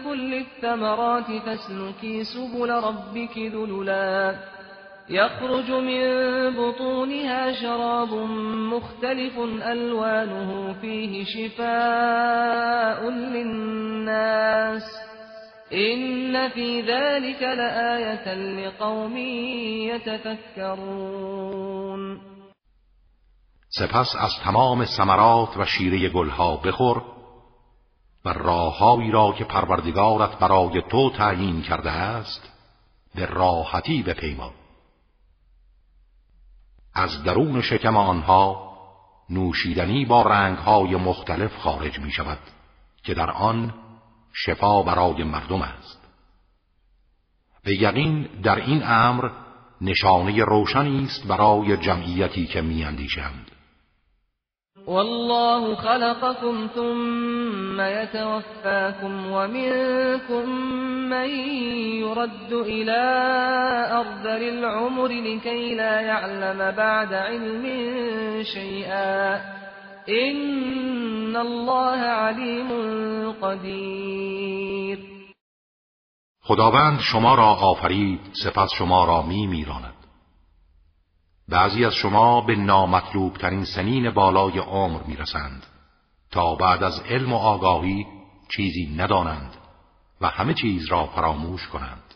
كل 0.03 0.33
الثمرات 0.33 1.31
فاسلكي 1.45 2.23
سبل 2.23 2.69
ربك 2.69 3.37
ذللا 3.37 4.35
يخرج 5.09 5.71
من 5.71 6.01
بطونها 6.55 7.51
شراب 7.51 8.13
مختلف 8.73 9.39
ألوانه 9.71 10.73
فيه 10.81 11.23
شفاء 11.23 13.09
للناس 13.09 14.83
إن 15.73 16.49
في 16.49 16.81
ذلك 16.81 17.41
لآية 17.41 18.33
لقوم 18.33 19.17
يتفكرون 20.67 22.21
سپس 23.69 24.15
از 24.15 24.31
تمام 24.45 24.85
ثمرات 24.85 25.57
و 25.57 25.65
شیره 25.65 26.09
گلها 26.09 26.55
بخور 26.55 27.16
و 28.27 28.33
راههایی 28.33 29.11
را 29.11 29.33
که 29.37 29.43
پروردگارت 29.43 30.39
برای 30.39 30.81
تو 30.89 31.09
تعیین 31.09 31.61
کرده 31.61 31.91
است 31.91 32.49
به 33.15 33.25
راحتی 33.25 34.03
بپیما 34.03 34.51
از 36.93 37.23
درون 37.23 37.61
شکم 37.61 37.97
آنها 37.97 38.77
نوشیدنی 39.29 40.05
با 40.05 40.21
رنگهای 40.21 40.95
مختلف 40.95 41.55
خارج 41.55 41.99
می 41.99 42.11
شود 42.11 42.39
که 43.03 43.13
در 43.13 43.31
آن 43.31 43.73
شفا 44.33 44.83
برای 44.83 45.23
مردم 45.23 45.61
است. 45.61 46.01
به 47.63 47.81
یقین 47.81 48.23
در 48.43 48.55
این 48.55 48.83
امر 48.83 49.29
نشانه 49.81 50.43
روشنی 50.43 51.03
است 51.03 51.27
برای 51.27 51.77
جمعیتی 51.77 52.45
که 52.45 52.61
میاندیشند. 52.61 53.51
والله 54.87 55.75
خلقكم 55.75 56.67
ثم 56.75 57.81
يتوفاكم 57.81 59.31
ومنكم 59.31 60.49
من 61.09 61.29
يرد 61.99 62.53
إلى 62.53 63.01
أرذل 63.91 64.43
العمر 64.49 65.07
لكي 65.07 65.75
لا 65.75 66.01
يعلم 66.01 66.71
بعد 66.71 67.13
علم 67.13 67.63
شيئا. 68.43 69.57
إن 70.09 71.35
الله 71.35 71.99
علیم 71.99 72.69
قدیر 73.31 74.99
خداوند 76.41 76.99
شما 76.99 77.35
را 77.35 77.47
آفرید 77.47 78.19
سپس 78.43 78.69
شما 78.77 79.05
را 79.05 79.21
می 79.21 79.47
میراند 79.47 79.96
بعضی 81.49 81.85
از 81.85 81.93
شما 81.93 82.41
به 82.41 82.55
نامطلوب 82.55 83.37
ترین 83.37 83.65
سنین 83.65 84.09
بالای 84.09 84.59
عمر 84.59 85.03
می‌رسند 85.03 85.65
تا 86.31 86.55
بعد 86.55 86.83
از 86.83 86.99
علم 86.99 87.33
و 87.33 87.37
آگاهی 87.37 88.05
چیزی 88.49 88.95
ندانند 88.97 89.55
و 90.21 90.27
همه 90.27 90.53
چیز 90.53 90.91
را 90.91 91.05
فراموش 91.05 91.67
کنند. 91.67 92.13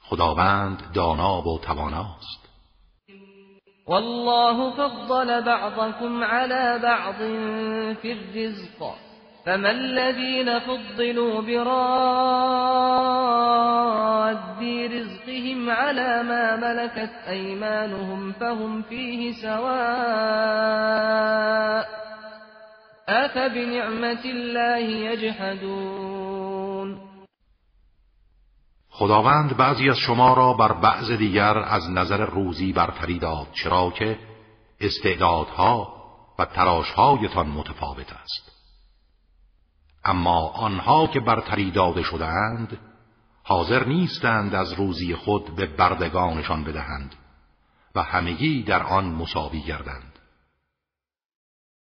خداوند 0.00 0.92
دانا 0.92 1.42
و 1.42 1.58
تواناست. 1.58 2.48
والله 3.86 4.70
فضل 4.70 5.40
بعضكم 5.40 6.24
على 6.24 6.78
بعض 6.82 7.16
في 8.02 8.12
الرزق. 8.12 8.94
فما 9.46 9.70
الذين 9.70 10.58
فضلوا 10.58 11.40
براد 11.40 12.84
رزقهم 14.92 15.70
على 15.70 16.22
ما 16.22 16.56
ملكت 16.56 17.12
أيمانهم 17.28 18.32
فهم 18.32 18.82
فيه 18.82 19.32
سواء 19.42 20.64
أفبنعمة 23.08 24.24
الله 24.24 24.78
يجحدون. 25.10 26.34
خداوند 28.90 29.56
بعضی 29.56 29.90
از 29.90 29.96
شما 29.96 30.34
را 30.34 30.52
بر 30.52 30.72
بعض 30.72 31.12
دیگر 31.12 31.58
از 31.58 31.90
نظر 31.90 32.24
روزی 32.24 32.72
برتری 32.72 33.18
داد 33.18 33.46
چرا 33.52 33.90
که 33.90 34.18
استعدادها 34.80 35.94
و 36.38 36.44
تراشهایتان 36.44 37.46
متفاوت 37.46 38.12
است. 38.12 38.53
اما 40.04 40.48
آنها 40.48 41.06
که 41.06 41.20
برتری 41.20 41.70
داده 41.70 42.02
شدهاند 42.02 42.78
حاضر 43.42 43.84
نیستند 43.84 44.54
از 44.54 44.72
روزی 44.72 45.14
خود 45.14 45.56
به 45.56 45.66
بردگانشان 45.66 46.64
بدهند 46.64 47.14
و 47.94 48.02
همگی 48.02 48.62
در 48.62 48.82
آن 48.82 49.04
مساوی 49.04 49.60
گردند. 49.60 50.18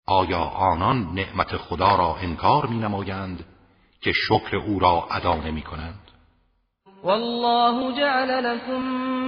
آیا 0.08 0.40
آنان 0.40 1.14
نعمت 1.14 1.58
خدا 1.58 1.96
را 1.96 2.16
انکار 2.16 2.66
می 2.66 2.78
نمایند 2.78 3.46
که 4.02 4.12
شکر 4.12 4.56
او 4.56 4.80
را 4.80 5.08
ادا 5.12 5.36
نمی 5.36 5.62
کنند 5.62 6.05
والله 7.06 7.98
جعل 7.98 8.44
لكم 8.44 8.82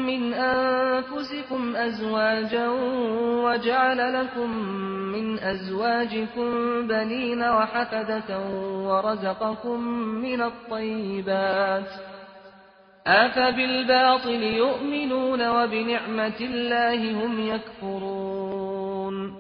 من 0.06 0.34
أنفسكم 0.34 1.76
أزواجا 1.76 2.68
وجعل 3.46 4.14
لكم 4.14 4.50
من 5.14 5.40
أزواجكم 5.40 6.50
بنين 6.88 7.42
وحفدة 7.44 8.40
ورزقكم 8.88 9.80
من 10.26 10.42
الطيبات 10.42 11.90
أفبالباطل 13.08 14.44
يؤمنون 14.44 15.48
وبنعمة 15.48 16.40
الله 16.42 17.26
هم 17.26 17.40
يكفرون 17.40 19.38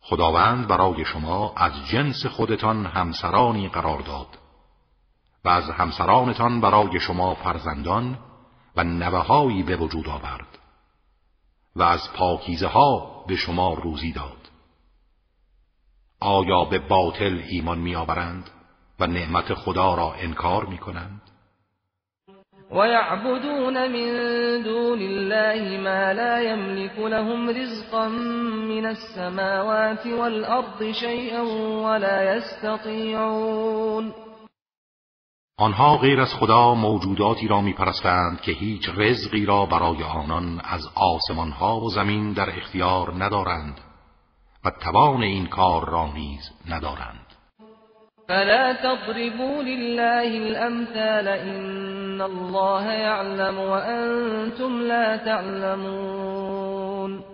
خداوند 0.00 0.68
برای 0.68 1.04
شما 1.04 1.52
از 1.56 1.72
جنس 1.92 2.26
خودتان 2.26 2.86
همسرانی 2.86 3.68
قرار 3.68 4.00
داد. 4.00 4.45
و 5.46 5.48
از 5.48 5.70
همسرانتان 5.70 6.60
برای 6.60 7.00
شما 7.00 7.34
فرزندان 7.34 8.18
و 8.76 8.84
نوههایی 8.84 9.62
به 9.62 9.76
وجود 9.76 10.08
آورد 10.08 10.58
و 11.76 11.82
از 11.82 12.12
پاکیزه 12.12 12.66
ها 12.66 13.24
به 13.28 13.36
شما 13.36 13.74
روزی 13.74 14.12
داد 14.12 14.50
آیا 16.20 16.64
به 16.64 16.78
باطل 16.78 17.42
ایمان 17.48 17.78
میآورند 17.78 18.50
و 19.00 19.06
نعمت 19.06 19.54
خدا 19.54 19.94
را 19.94 20.14
انکار 20.14 20.64
می 20.64 20.78
کنند؟ 20.78 21.20
ويعبدون 22.70 23.88
من 23.88 24.62
دون 24.62 24.98
الله 24.98 25.78
ما 25.78 26.12
لا 26.12 26.42
يملك 26.42 26.98
لهم 26.98 27.48
رزقا 27.48 28.08
من 28.68 28.86
السماوات 28.86 30.06
والأرض 30.06 30.92
شيئا 30.92 31.42
ولا 31.82 32.36
يستطيعون 32.36 34.25
آنها 35.58 35.96
غیر 35.96 36.20
از 36.20 36.34
خدا 36.34 36.74
موجوداتی 36.74 37.48
را 37.48 37.60
میپرستند 37.60 38.40
که 38.40 38.52
هیچ 38.52 38.88
رزقی 38.96 39.46
را 39.46 39.66
برای 39.66 40.02
آنان 40.02 40.60
از 40.64 40.88
آسمان 40.94 41.50
ها 41.50 41.80
و 41.80 41.90
زمین 41.90 42.32
در 42.32 42.58
اختیار 42.58 43.24
ندارند 43.24 43.80
و 44.64 44.70
توان 44.70 45.22
این 45.22 45.46
کار 45.46 45.88
را 45.88 46.12
نیز 46.12 46.50
ندارند. 46.68 47.26
فلا 48.28 48.74
تضربوا 48.74 49.62
لله 49.62 50.46
الامثال 50.46 51.28
ان 51.28 52.20
الله 52.20 52.92
يعلم 52.92 53.58
وانتم 53.58 54.80
لا 54.80 55.18
تعلمون. 55.18 57.24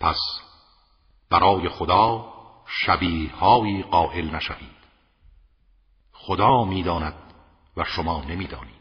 پس 0.00 0.18
برای 1.30 1.68
خدا 1.68 2.24
شبیه 2.66 3.34
هایی 3.34 3.82
قائل 3.82 4.34
نشوید. 4.34 4.79
خدا 6.30 6.64
میداند 6.64 7.14
و 7.76 7.84
شما 7.84 8.22
نمیدانید. 8.28 8.80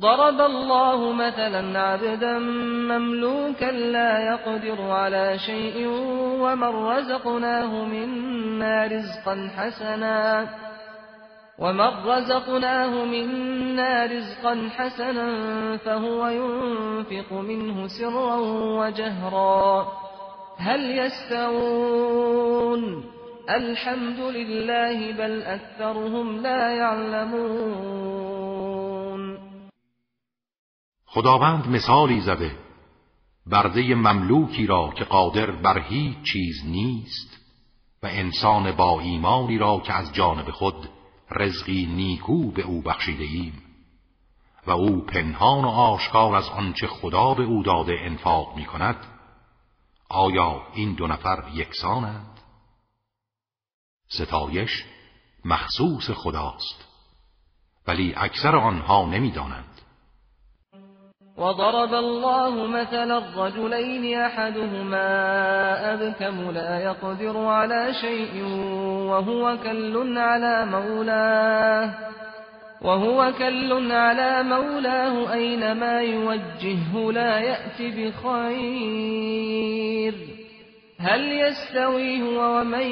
ضرب 0.00 0.40
الله 0.40 1.12
مثلا 1.12 1.80
عبدا 1.80 2.38
مملوكا 2.88 3.70
لا 3.70 4.20
يقدر 4.20 4.90
على 4.90 5.38
شيء 5.38 5.88
ومن 6.40 6.86
رزقناه 6.86 7.84
منا 7.84 8.86
رزقا 8.86 9.50
حسنا. 9.56 10.48
ومن 11.58 12.06
رزقناه 12.06 13.04
منا 13.04 14.04
رزقا 14.04 14.68
حسنا 14.76 15.76
فهو 15.76 16.26
ينفق 16.26 17.32
منه 17.32 17.86
سرا 17.86 18.36
وجهرا. 18.78 20.03
هل 20.58 20.90
يستوون؟ 20.98 22.44
الحمد 23.48 24.20
لله 24.20 25.12
بل 25.12 25.42
أكثرهم 25.42 26.38
لا 26.38 26.70
يعلمون. 26.70 28.24
خداوند 31.06 31.68
مثالی 31.68 32.20
زده 32.20 32.50
برده 33.46 33.94
مملوکی 33.94 34.66
را 34.66 34.92
که 34.96 35.04
قادر 35.04 35.50
بر 35.50 35.78
هیچ 35.78 36.16
چیز 36.32 36.66
نیست 36.66 37.40
و 38.02 38.06
انسان 38.06 38.72
با 38.72 39.00
ایمانی 39.00 39.58
را 39.58 39.82
که 39.86 39.92
از 39.92 40.12
جانب 40.12 40.50
خود 40.50 40.88
رزقی 41.30 41.86
نیکو 41.86 42.50
به 42.50 42.62
او 42.62 42.82
بخشیده 42.82 43.24
ایم 43.24 43.62
و 44.66 44.70
او 44.70 45.00
پنهان 45.00 45.64
و 45.64 45.68
آشکار 45.68 46.34
از 46.34 46.48
آنچه 46.48 46.86
خدا 46.86 47.34
به 47.34 47.42
او 47.42 47.62
داده 47.62 47.92
انفاق 48.00 48.56
می 48.56 48.64
کند 48.64 48.96
آیا 50.10 50.62
این 50.74 50.94
دو 50.94 51.06
نفر 51.06 51.44
یکسانند؟ 51.54 52.40
ستایش 54.08 54.84
مخصوص 55.44 56.10
خداست 56.10 56.84
ولی 57.86 58.14
اکثر 58.16 58.56
آنها 58.56 59.06
نمی‌دانند 59.06 59.80
وضرب 61.38 61.94
الله 61.94 62.66
مثلا 62.66 63.18
الرجلين 63.18 64.20
احدهما 64.20 65.06
ابكم 65.92 66.50
لا 66.50 66.80
يقدر 66.80 67.38
على 67.38 67.94
شيء 68.00 68.44
وهو 69.08 69.56
كل 69.62 70.18
على 70.18 70.66
مولاه 70.66 71.94
وهو 72.84 73.32
كل 73.38 73.92
على 73.92 74.42
مولاه 74.42 75.32
أينما 75.32 76.00
يوجهه 76.00 77.12
لا 77.12 77.40
يأتي 77.40 77.90
بخير. 78.10 79.34
هل 81.00 81.32
يستوي 81.32 82.22
هو 82.22 82.60
ومن 82.60 82.86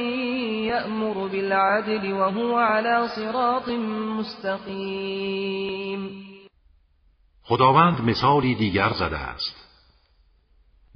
يأمر 0.65 1.27
بالعدل 1.27 2.13
وهو 2.13 2.57
على 2.57 3.09
صراط 3.09 3.69
مستقيم؟ 4.19 5.23
خداوند 7.45 8.01
مثالی 8.01 8.55
دیگر 8.55 8.93
زده 8.93 9.19
است. 9.19 9.57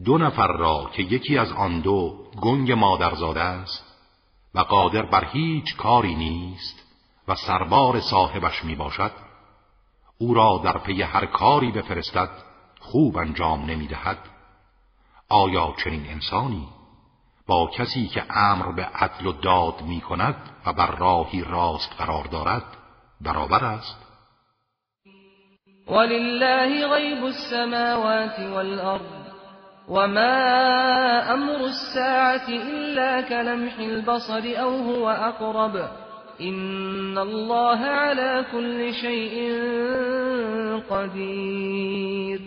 دو 0.04 0.18
نفر 0.18 0.46
را 0.46 0.90
که 0.92 1.02
یکی 1.02 1.38
از 1.38 1.52
آن 1.52 1.80
دو 1.80 2.16
گنگ 2.42 2.72
مادرزاده 2.72 3.40
است 3.40 3.84
و 4.54 4.60
قادر 4.60 5.02
بر 5.02 5.24
هیچ 5.24 5.76
کاری 5.76 6.14
نیست 6.14 6.85
و 7.28 7.34
سربار 7.34 8.00
صاحبش 8.00 8.64
می 8.64 8.74
باشد 8.74 9.12
او 10.18 10.34
را 10.34 10.60
در 10.64 10.78
پی 10.78 11.02
هر 11.02 11.26
کاری 11.26 11.72
بفرستد 11.72 12.28
خوب 12.80 13.16
انجام 13.16 13.64
نمی 13.64 13.86
دهد 13.86 14.18
آیا 15.28 15.74
چنین 15.84 16.06
انسانی 16.06 16.68
با 17.46 17.70
کسی 17.74 18.06
که 18.06 18.24
امر 18.30 18.72
به 18.72 18.84
عدل 18.84 19.26
و 19.26 19.32
داد 19.32 19.82
می 19.82 20.00
کند 20.00 20.36
و 20.66 20.72
بر 20.72 20.96
راهی 20.96 21.42
راست 21.42 21.92
قرار 21.98 22.24
دارد 22.24 22.64
برابر 23.20 23.64
است؟ 23.64 24.06
ولله 25.88 26.88
غیب 26.88 27.24
السماوات 27.24 28.38
والارض 28.38 29.26
وما 29.88 31.22
امر 31.32 31.62
الساعة 31.62 32.48
الا 32.48 33.22
كلمح 33.22 33.78
البصر 33.78 34.64
او 34.64 34.94
هو 34.94 35.04
اقرب 35.04 36.05
ان 36.40 37.18
الله 37.18 37.78
على 37.78 38.46
كل 38.52 38.92
شيء 38.94 39.52
قدیر 40.90 42.40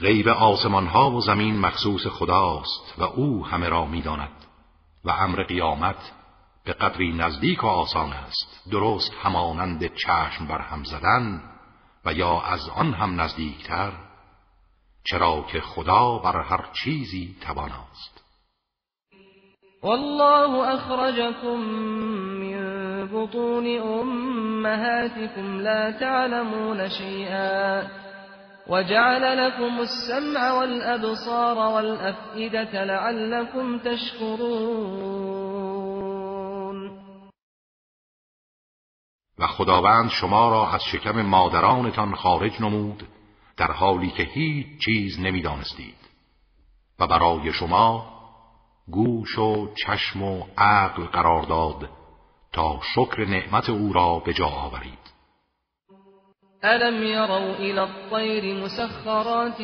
غیب 0.00 0.28
آسمان 0.28 0.86
ها 0.86 1.10
و 1.10 1.20
زمین 1.20 1.58
مخصوص 1.58 2.06
خداست 2.06 2.98
و 2.98 3.02
او 3.02 3.46
همه 3.46 3.68
را 3.68 3.86
می‌داند 3.86 4.44
و 5.04 5.10
امر 5.10 5.42
قیامت 5.42 6.12
به 6.64 6.72
قدری 6.72 7.12
نزدیک 7.12 7.64
و 7.64 7.66
آسان 7.66 8.12
است. 8.12 8.68
درست 8.70 9.12
همانند 9.22 9.94
چشم 9.94 10.46
بر 10.46 10.60
هم 10.60 10.84
زدن 10.84 11.42
و 12.04 12.12
یا 12.12 12.40
از 12.40 12.68
آن 12.68 12.94
هم 12.94 13.20
نزدیکتر 13.20 13.92
چرا 15.04 15.46
که 15.52 15.60
خدا 15.60 16.18
بر 16.18 16.40
هر 16.40 16.64
چیزی 16.72 17.36
تواناست. 17.40 18.15
والله 19.86 20.74
اخرجكم 20.74 21.60
من 22.40 22.56
بطون 23.06 23.66
امهاتكم 23.78 25.60
لا 25.60 25.90
تعلمون 25.90 26.88
شيئا 26.88 27.88
وجعل 28.68 29.46
لكم 29.46 29.80
السمع 29.80 30.52
والابصار 30.52 31.58
والافئده 31.58 32.84
لعلكم 32.84 33.78
تشكرون. 33.78 34.86
و 39.38 39.46
خداوند 39.46 40.10
شما 40.10 40.50
را 40.50 40.70
از 40.70 40.84
شکم 40.84 41.22
مادرانتان 41.22 42.14
خارج 42.14 42.62
نمود 42.62 43.02
در 43.56 43.72
حالی 43.72 44.10
که 44.10 44.22
هیچ 44.22 44.66
چیز 44.84 45.20
نمی‌دانستید. 45.20 45.96
و 46.98 47.06
برای 47.06 47.52
شما 47.52 48.15
گوش 48.90 49.38
و 49.38 49.68
چشم 49.74 50.22
و 50.22 50.42
عقل 50.58 51.02
قرار 51.02 51.42
داد 51.42 51.88
تا 52.52 52.80
شکر 52.94 53.24
نعمت 53.24 53.70
او 53.70 53.92
را 53.92 54.18
به 54.18 54.32
جا 54.32 54.46
آورید. 54.46 55.06
الم 56.62 57.02
يروا 57.02 57.54
الى 57.54 57.80
الطير 57.80 58.54
مسخرات 58.64 59.56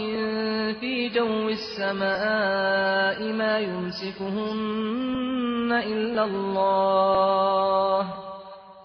في 0.81 1.11
جو 1.15 1.49
السماء 1.49 3.33
ما 3.33 3.59
يمسكهن 3.59 4.93
الا 5.73 6.25
الله؟ 6.25 8.07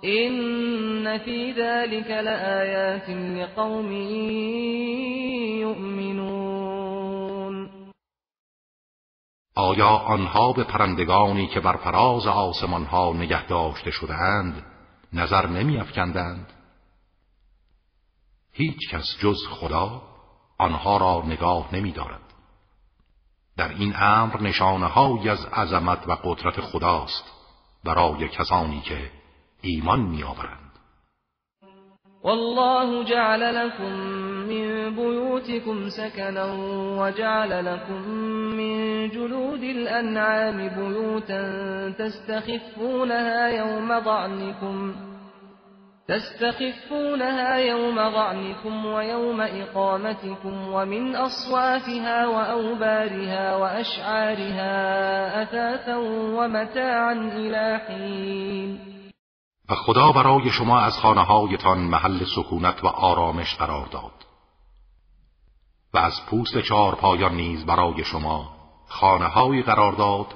ان 0.03 1.17
في 1.17 1.51
ذلك 1.51 2.11
لآيات 2.11 3.09
لقوم 3.09 3.91
يؤمنون. 5.61 6.46
آیا 9.57 9.87
آنها 9.87 10.53
به 10.53 10.63
پرندگانی 10.63 11.47
که 11.47 11.59
بر 11.59 11.77
فراز 11.77 12.27
آسمانها 12.27 13.13
نگه 13.13 13.47
داشته 13.47 13.91
شدهاند 13.91 14.65
نظر 15.13 15.47
نمی 15.47 15.77
افکندند؟ 15.77 16.53
هیچ 18.51 18.89
کس 18.89 19.17
جز 19.19 19.37
خدا 19.49 20.01
آنها 20.57 20.97
را 20.97 21.23
نگاه 21.25 21.75
نمی 21.75 21.91
دارد. 21.91 22.21
در 23.57 23.69
این 23.69 23.93
امر 23.95 24.41
نشانه 24.41 24.97
از 25.29 25.45
عظمت 25.45 26.07
و 26.07 26.11
قدرت 26.23 26.61
خداست 26.61 27.23
برای 27.83 28.29
کسانی 28.29 28.81
که 28.81 29.11
ایمان 29.61 29.99
می 29.99 30.23
آورند. 30.23 30.66
والله 32.27 33.03
جعل 33.03 33.55
لكم 33.55 33.91
من 34.49 34.95
بيوتكم 34.95 35.89
سكنا 35.89 36.45
وجعل 36.99 37.65
لكم 37.65 38.09
من 38.57 39.09
جلود 39.09 39.63
الأنعام 39.63 40.57
بيوتا 40.67 41.43
تستخفونها 41.99 43.47
يوم 43.47 43.99
ضعنكم 43.99 44.95
تستخفونها 46.07 47.55
يوم 47.55 47.95
ضعنكم 47.95 48.85
ويوم 48.85 49.41
إقامتكم 49.41 50.67
ومن 50.73 51.15
أصوافها 51.15 52.27
وأوبارها 52.27 53.55
وأشعارها 53.55 54.73
أثاثا 55.43 55.95
ومتاعا 56.37 57.13
إلى 57.13 57.79
حين 57.87 58.96
و 59.69 59.75
خدا 59.75 60.11
برای 60.11 60.49
شما 60.51 60.79
از 60.79 60.97
خانه 60.97 61.21
هایتان 61.21 61.79
محل 61.79 62.25
سکونت 62.35 62.83
و 62.83 62.87
آرامش 62.87 63.55
قرار 63.55 63.85
داد. 63.85 64.25
و 65.93 65.97
از 65.97 66.25
پوست 66.25 66.57
چهار 66.57 66.95
پایان 66.95 67.35
نیز 67.35 67.65
برای 67.65 68.03
شما 68.03 68.49
خانه 68.87 69.25
هایی 69.25 69.61
قرار 69.61 69.93
داد 69.93 70.27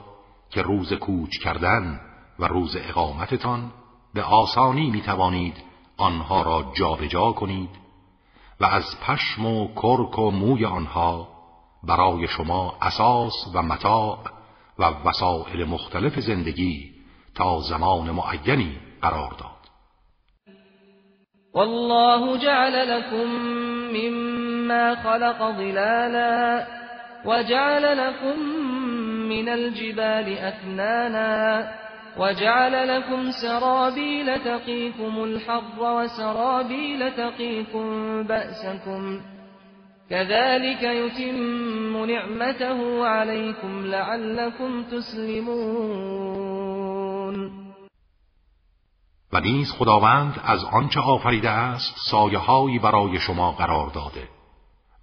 که 0.50 0.62
روز 0.62 0.94
کوچ 0.94 1.38
کردن 1.38 2.02
و 2.40 2.48
روز 2.48 2.76
اقامتتان 2.76 3.72
به 4.14 4.24
آسانی 4.24 4.90
می 4.90 5.02
توانید 5.02 5.64
آنها 5.98 6.42
را 6.42 6.72
جابجا 6.74 7.08
جا 7.08 7.32
کنید 7.32 7.70
و 8.60 8.66
از 8.66 9.00
پشم 9.00 9.46
و 9.46 9.68
کرک 9.68 10.20
و 10.20 10.32
موی 10.32 10.66
آنها 10.66 11.28
برای 11.84 12.28
شما 12.28 12.78
اساس 12.82 13.48
و 13.54 13.62
متاع 13.62 14.20
و 14.80 14.84
وسائل 14.84 15.66
مختلف 15.66 16.20
زندگی 16.20 16.92
تا 17.36 17.60
زمان 17.60 18.12
معینی 18.12 18.91
قرار 19.04 19.30
داد. 19.30 19.62
والله 21.56 22.38
جعل 22.38 22.90
لكم 22.98 23.30
مما 23.94 24.96
خلق 24.96 25.52
ظلالا 25.52 26.68
وجعل 27.26 27.98
لكم 27.98 28.40
من 29.30 29.50
الجبال 29.50 30.38
أكنانا 30.38 31.72
وجعل 32.18 32.88
لكم 32.88 33.32
سرابيل 33.32 34.40
تقيكم 34.40 35.24
الحر 35.24 35.80
وسرابيل 35.80 37.12
تقيكم 37.12 38.24
بأسكم. 38.24 39.22
كذلك 40.10 40.84
يتم 40.84 42.06
نعمته 42.06 43.08
عليكم 43.08 43.86
لعلكم 43.86 44.84
تسلمون. 44.84 46.02
و 49.34 49.40
نیز 49.40 49.72
خداوند 49.72 50.42
از 50.44 50.64
آنچه 50.64 51.00
آفریده 51.00 51.50
است 51.50 51.96
سایه 51.98 52.80
برای 52.80 53.20
شما 53.20 53.52
قرار 53.52 53.90
داده 53.90 54.30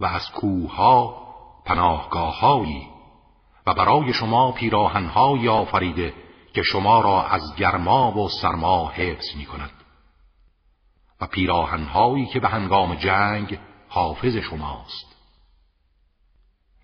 و 0.01 0.07
از 0.07 0.31
کوهها 0.31 1.29
پناهگاههایی 1.64 2.89
و 3.66 3.74
برای 3.74 4.12
شما 4.12 4.53
پیراهنهایی 4.53 5.49
آفریده 5.49 6.14
که 6.55 6.62
شما 6.62 7.01
را 7.01 7.22
از 7.26 7.57
گرما 7.57 8.18
و 8.18 8.29
سرما 8.29 8.89
حفظ 8.89 9.37
می 9.37 9.47
کند 9.47 9.70
و 11.20 11.26
پیراهنهایی 11.26 12.26
که 12.26 12.41
به 12.41 12.49
هنگام 12.49 12.95
جنگ 12.95 13.59
حافظ 13.89 14.37
شماست. 14.37 15.16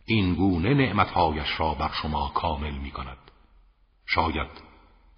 این 0.07 0.35
گونه 0.35 0.75
نعمتهایش 0.75 1.61
را 1.61 1.75
بر 1.75 1.91
شما 1.93 2.31
کامل 2.35 2.75
می 2.75 2.91
کند 2.91 3.19
شاید 4.07 4.51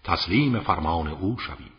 تسلیم 0.04 0.60
فرمان 0.60 1.08
او 1.08 1.38
شوید. 1.38 1.75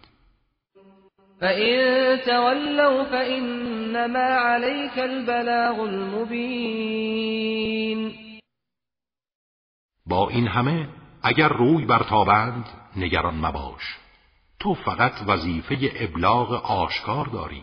فإن 1.42 2.20
تولوا 2.26 3.04
فإنما 3.04 4.20
عليك 4.20 5.00
البلاغ 5.00 5.80
المبين 5.80 7.28
با 10.06 10.30
این 10.30 10.48
همه 10.48 10.88
اگر 11.24 11.48
روی 11.48 11.86
برتابند 11.86 12.66
نگران 12.96 13.36
مباش. 13.36 13.98
تو 14.60 14.74
فقط 14.74 15.12
وظیفه 15.28 15.78
ابلاغ 15.96 16.66
آشکار 16.72 17.26
داری. 17.26 17.62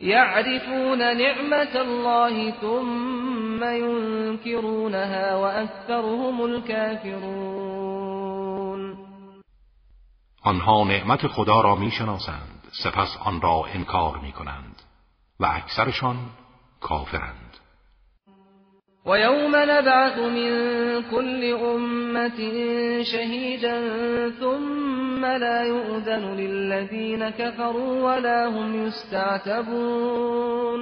یعرفون 0.00 0.98
نعمت 0.98 1.76
الله 1.76 2.50
ثم 2.60 3.64
ينكرونها 3.64 5.36
واكثرهم 5.36 6.44
الكافرون 6.44 8.07
آنها 10.48 10.84
نعمت 10.84 11.26
خدا 11.26 11.60
را 11.60 11.74
می‌شناسند 11.74 12.66
سپس 12.72 13.16
آن 13.24 13.40
را 13.40 13.64
انکار 13.74 14.18
می‌کنند 14.18 14.82
و 15.40 15.46
اکثرشان 15.46 16.16
کافرند. 16.80 17.56
ويوم 19.06 19.56
نبعث 19.56 20.18
من 20.18 20.50
كل 21.10 21.44
أمة 21.44 22.38
شهيدا 23.02 23.76
ثم 24.40 25.24
لا 25.24 25.64
يؤذن 25.64 26.36
للذين 26.36 27.30
كفروا 27.30 28.02
ولا 28.06 28.48
هم 28.48 28.86
يستعتبون. 28.86 30.80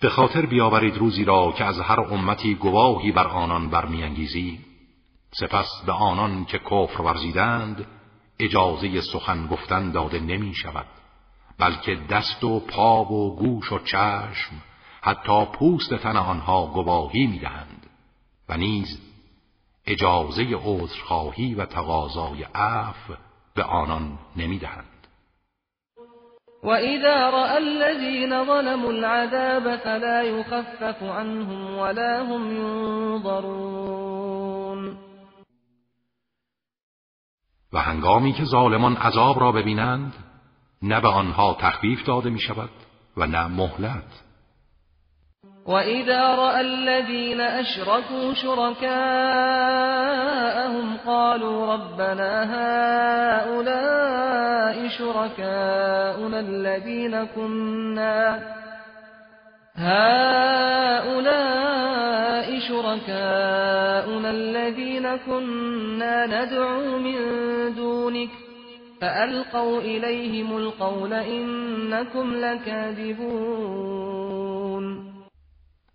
به 0.00 0.08
خاطر 0.08 0.46
بیاورید 0.46 0.96
روزی 0.96 1.24
را 1.24 1.52
که 1.58 1.64
از 1.64 1.80
هر 1.80 2.00
امتی 2.00 2.54
گواهی 2.54 3.12
بر 3.12 3.26
آنان 3.26 3.70
برمیانگیزی 3.70 4.67
سپس 5.30 5.82
به 5.86 5.92
آنان 5.92 6.44
که 6.44 6.58
کفر 6.58 7.02
ورزیدند 7.02 7.86
اجازه 8.40 9.00
سخن 9.00 9.46
گفتن 9.46 9.90
داده 9.90 10.20
نمی 10.20 10.54
شود 10.54 10.86
بلکه 11.58 11.98
دست 12.10 12.44
و 12.44 12.60
پا 12.60 13.04
و 13.04 13.36
گوش 13.36 13.72
و 13.72 13.78
چشم 13.78 14.62
حتی 15.02 15.44
پوست 15.44 15.94
تن 15.94 16.16
آنها 16.16 16.66
گواهی 16.66 17.26
می‌دهند 17.26 17.86
و 18.48 18.56
نیز 18.56 19.00
اجازه 19.86 20.56
عذرخواهی 20.64 21.54
و 21.54 21.64
تقاضای 21.64 22.42
عفو 22.54 23.14
به 23.54 23.62
آنان 23.62 24.18
نمی‌دهند. 24.36 24.84
اذا 26.64 27.30
رأى 27.30 27.56
الذين 27.56 28.44
ظلموا 28.44 28.90
العذاب 28.90 29.76
فلا 29.76 30.22
يخفف 30.22 31.02
عنهم 31.02 31.78
ولا 31.78 32.22
هم 32.22 32.56
ينظرون 32.56 33.88
و 37.72 37.78
هنگامی 37.78 38.32
که 38.32 38.44
ظالمان 38.44 38.96
عذاب 38.96 39.40
را 39.40 39.52
ببینند 39.52 40.14
نه 40.82 41.00
به 41.00 41.08
آنها 41.08 41.56
تخفیف 41.60 42.04
داده 42.04 42.30
می 42.30 42.40
شود 42.40 42.70
و 43.16 43.26
نه 43.26 43.46
مهلت. 43.46 44.22
وَإِذَا 45.66 46.34
رَأَى 46.34 46.60
الَّذِينَ 46.60 47.40
أَشْرَكُوا 47.40 48.34
شُرَكَاءَهُمْ 48.34 48.96
قَالُوا 51.06 51.74
رَبَّنَا 51.74 52.44
هَؤُلَاءِ 53.38 54.88
شُرَكَاؤُنَا 54.88 56.40
الَّذِينَ 56.40 57.24
كُنَّا 57.26 58.57
هؤلاء 59.78 61.38
شركاؤنا 62.68 64.30
الذين 64.30 65.16
كنا 65.16 66.26
ندعو 66.26 66.98
من 66.98 67.18
دونك 67.74 68.30
فألقوا 69.00 69.80
إليهم 69.80 70.56
القول 70.56 71.12
إنكم 71.12 72.34
لكاذبون. 72.34 73.68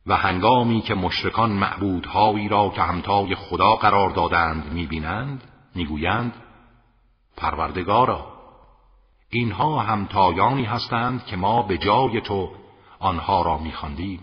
و 0.08 0.14
هنگامی 0.14 0.82
که 0.82 0.94
مشرکان 0.94 1.52
معبودهایی 1.52 2.48
را 2.48 2.70
که 2.76 2.82
همتای 2.82 3.36
خدا 3.36 3.76
قرار 3.76 4.10
دادند 4.10 4.74
می‌بینند 4.74 5.42
می‌گویند 5.76 6.34
پروردگارا 7.38 8.34
اینها 9.30 9.80
همتایانی 9.80 10.66
هستند 10.66 11.26
که 11.26 11.36
ما 11.36 11.62
به 11.62 11.78
جای 11.78 12.22
تو 12.22 12.63
آنها 13.04 13.42
را 13.42 13.58
میخواندیم. 13.58 14.20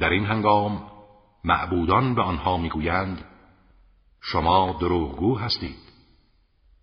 در 0.00 0.10
این 0.10 0.26
هنگام 0.26 0.90
معبودان 1.44 2.14
به 2.14 2.22
آنها 2.22 2.56
می‌گویند 2.56 3.24
شما 4.20 4.76
دروغگو 4.80 5.38
هستید. 5.38 5.84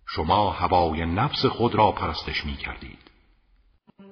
شما 0.08 0.50
هوای 0.50 1.06
نفس 1.06 1.46
خود 1.46 1.74
را 1.74 1.92
پرستش 1.92 2.44
می‌کردید. 2.44 2.98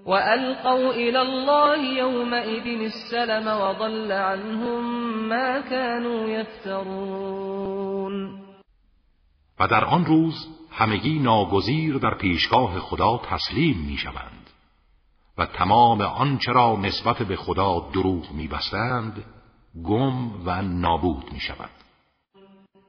وألقوا 0.07 0.93
إلى 0.93 1.17
الله 1.17 1.79
يومئذ 1.79 2.67
السلم 2.81 3.49
وضل 3.49 4.13
عنهم 4.13 4.85
ما 5.29 5.63
كانوا 5.63 6.29
يفترون. 6.29 7.61
و 9.61 9.69
در 9.69 9.85
آن 9.85 10.05
روز 10.05 10.49
همگی 10.71 11.19
ناگزیر 11.19 11.99
در 11.99 12.15
پیشگاه 12.15 12.79
خدا 12.79 13.21
تسلیم 13.31 13.77
می 13.77 13.97
شوند 13.97 14.40
و 15.41 15.47
تمام 15.47 16.01
آنچه 16.01 16.53
را 16.53 16.77
نسبت 16.77 17.23
به 17.23 17.37
خدا 17.37 17.91
دروغ 17.95 18.33
می 18.33 18.49
بستند 18.49 19.25
گم 19.85 20.47
و 20.47 20.63
نابود 20.63 21.33
می 21.33 21.41
شود 21.41 21.71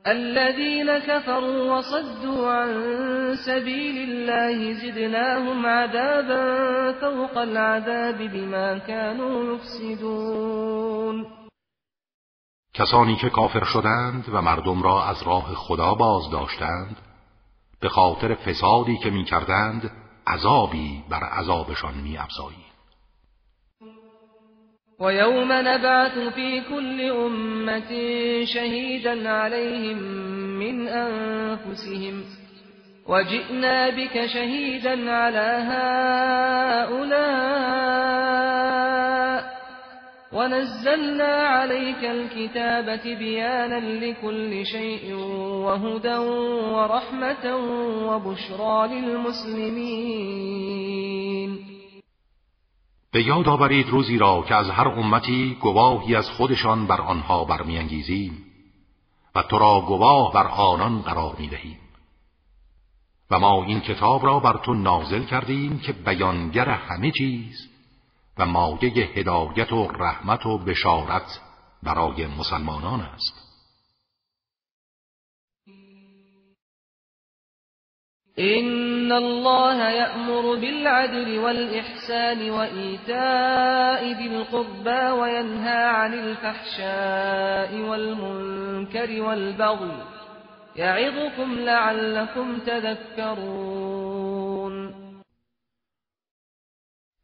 الذين 0.06 1.00
كفروا 1.00 1.78
وصدوا 1.78 2.54
عن 2.54 3.36
سبيل 3.46 4.10
الله 4.10 4.74
زدناهم 4.74 5.66
عذابا 5.66 6.94
فوق 7.02 7.38
العذاب 7.38 8.18
بما 8.18 8.80
كانوا 8.80 9.56
يفسدون. 9.56 11.26
کسانی 12.74 13.16
که 13.16 13.30
کافر 13.30 13.64
شدند 13.64 14.26
و 14.34 14.42
مردم 14.42 14.82
را 14.82 15.04
از 15.04 15.24
راه 15.24 15.54
خدا 15.56 15.96
باز 15.96 16.30
داشتند 16.32 16.98
به 17.82 17.90
خاطر 17.90 18.36
فسادی 18.36 18.98
که 18.98 19.10
می 19.10 19.26
کردند 19.26 20.01
عذابی 20.28 21.04
بر 21.10 21.24
عذابشان 21.24 21.94
می 21.94 22.18
افزایی. 22.18 22.72
ويوم 25.00 25.52
نبعث 25.52 26.18
في 26.20 26.62
كل 26.62 27.02
أمة 27.02 27.90
شهيدا 28.46 29.30
عليهم 29.30 29.98
من 30.60 30.88
أنفسهم 30.88 32.24
وجئنا 33.08 33.90
بك 33.90 34.26
شهيدا 34.26 35.12
على 35.12 35.50
هؤلاء 35.72 37.02
ونزلنا 40.34 41.34
عليك 41.48 42.04
الكتاب 42.04 43.00
تبيانا 43.04 43.80
لكل 43.80 44.66
شيء 44.66 45.16
وهدى 45.66 46.18
ورحمة 46.76 47.56
وبشرى 48.08 48.88
للمسلمين. 48.88 50.32
به 53.14 53.24
یاد 53.24 53.48
آورید 53.48 53.90
روزی 53.90 54.18
را 54.18 54.44
که 54.48 54.56
از 54.56 54.70
هر 54.70 54.88
امتی 54.88 55.58
گواهی 55.62 56.16
از 56.16 56.30
خودشان 56.30 56.88
بر 56.88 57.02
آنها 57.02 57.46
برمیانگیزیم 57.46 58.46
و 59.36 59.42
تو 59.42 59.60
را 59.60 59.82
گواه 59.88 60.34
بر 60.34 60.48
آنان 60.48 61.02
قرار 61.02 61.36
می‌دهیم. 61.40 61.80
و 63.32 63.40
ما 63.40 63.64
این 63.66 63.80
کتاب 63.80 64.26
را 64.26 64.40
بر 64.40 64.58
تو 64.58 64.74
نازل 64.74 65.24
کردیم 65.24 65.80
که 65.80 65.92
بیانگر 65.94 66.70
همه 66.70 67.12
چیز 67.12 67.71
و 68.38 68.46
مایه 68.46 69.06
هدایت 69.16 69.74
و 69.74 69.88
رحمت 69.88 70.46
و 70.46 70.58
بشارت 70.58 71.42
برای 71.84 72.28
مسلمانان 72.28 73.02
است. 73.02 73.52
إن 78.40 79.12
الله 79.12 79.90
يأمر 79.90 80.56
بالعدل 80.56 81.40
والإحسان 81.40 82.50
وإيتاء 82.50 84.14
ذي 84.14 84.28
القربى 84.28 85.12
وينهى 85.20 85.84
عن 85.84 86.14
الفحشاء 86.14 87.76
والمنكر 87.76 89.22
والبغي 89.22 90.04
يعظكم 90.76 91.60
لعلكم 91.60 92.60
تذكرون. 92.60 93.82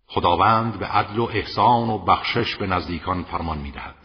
خداوند 0.08 0.80
به 0.80 0.86
عدل 0.86 1.20
و 1.20 1.24
احسان 1.24 1.90
و 1.90 1.98
بخشش 1.98 2.56
به 2.56 2.68
نزدیکان 2.68 3.24
فرمان 3.24 3.58
می‌دهد 3.58 3.96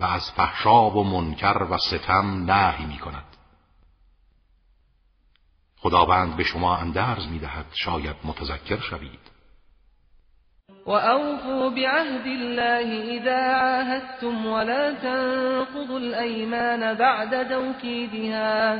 و 0.00 0.04
از 0.04 0.30
فحشا 0.36 0.90
و 0.90 1.04
منکر 1.04 1.62
و 1.70 1.78
ستم 1.78 2.50
نهی 2.50 2.86
می 2.86 2.98
کند 2.98 3.24
خداوند 5.78 6.36
به 6.36 6.44
شما 6.44 6.76
اندرز 6.76 7.28
می‌دهد 7.28 7.66
شاید 7.72 8.16
متذکر 8.24 8.80
شوید. 8.80 9.34
و 10.86 10.90
اوفوا 10.90 11.70
بعهد 11.70 12.26
الله 12.26 13.20
اذا 13.20 13.38
عاهدتم 13.60 14.46
ولا 14.46 14.94
تنقضوا 14.94 15.96
الايمان 15.96 16.94
بعد 16.94 17.48
توكيدها 17.48 18.78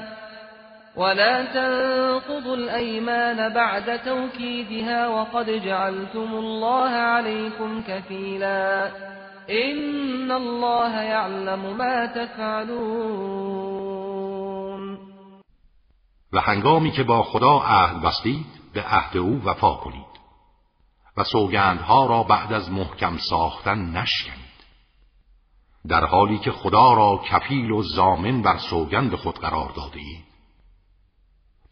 ولا 0.97 1.45
تنقضوا 1.45 2.57
الأيمان 2.57 3.55
بعد 3.55 4.03
توكيدها 4.05 5.09
وقد 5.09 5.51
جعلتم 5.51 6.35
الله 6.35 6.91
عليكم 6.91 7.83
كفيلا 7.83 8.91
إن 9.51 10.33
الله 10.33 11.03
يعلم 11.03 11.77
ما 11.77 12.07
تفعلون 12.07 13.55
و 16.33 16.41
هنگامی 16.41 16.91
که 16.91 17.03
با 17.03 17.23
خدا 17.23 17.59
عهد 17.59 18.03
بستید 18.03 18.47
به 18.75 18.83
عهد 18.83 19.17
او 19.17 19.43
وفا 19.45 19.75
کنید 19.75 20.15
و 21.17 21.25
سوگندها 21.25 22.07
را 22.07 22.23
بعد 22.23 22.53
از 22.53 22.71
محکم 22.71 23.17
ساختن 23.31 23.97
نشکنید. 23.97 24.45
در 25.89 26.05
حالی 26.05 26.39
که 26.39 26.51
خدا 26.53 26.95
را 26.95 27.21
کفیل 27.31 27.71
و 27.71 27.83
زامن 27.83 28.43
بر 28.43 28.59
سوگند 28.59 29.15
خود 29.15 29.39
قرار 29.39 29.73
داده 29.77 29.99
اید 29.99 30.34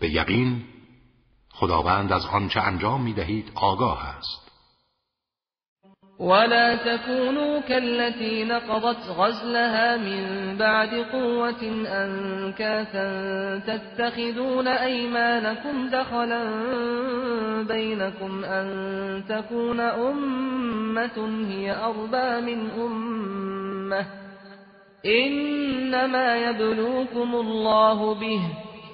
به 0.03 0.11
یقین 0.11 0.63
خداوند 1.53 2.13
از 2.13 2.27
آنچه 2.27 2.61
انجام 2.61 3.03
می 3.03 3.13
دهید 3.13 3.53
آگاه 3.55 4.17
است. 4.19 4.43
ولا 6.21 6.77
تكونوا 6.77 7.61
كالتي 7.61 8.45
نقضت 8.45 9.09
غزلها 9.19 9.97
من 9.97 10.57
بعد 10.59 10.95
قوة 10.95 11.63
أنكاثا 11.87 13.09
تتخذون 13.59 14.69
أيمانكم 14.69 15.89
دخلا 15.89 16.43
بينكم 17.63 18.45
أن 18.45 18.67
تكون 19.29 19.81
أمة 19.81 21.47
هي 21.49 21.77
أربى 21.77 22.55
من 22.55 22.71
أمة 22.71 24.07
إنما 25.07 26.37
يبلوكم 26.37 27.35
الله 27.35 28.15
به 28.15 28.41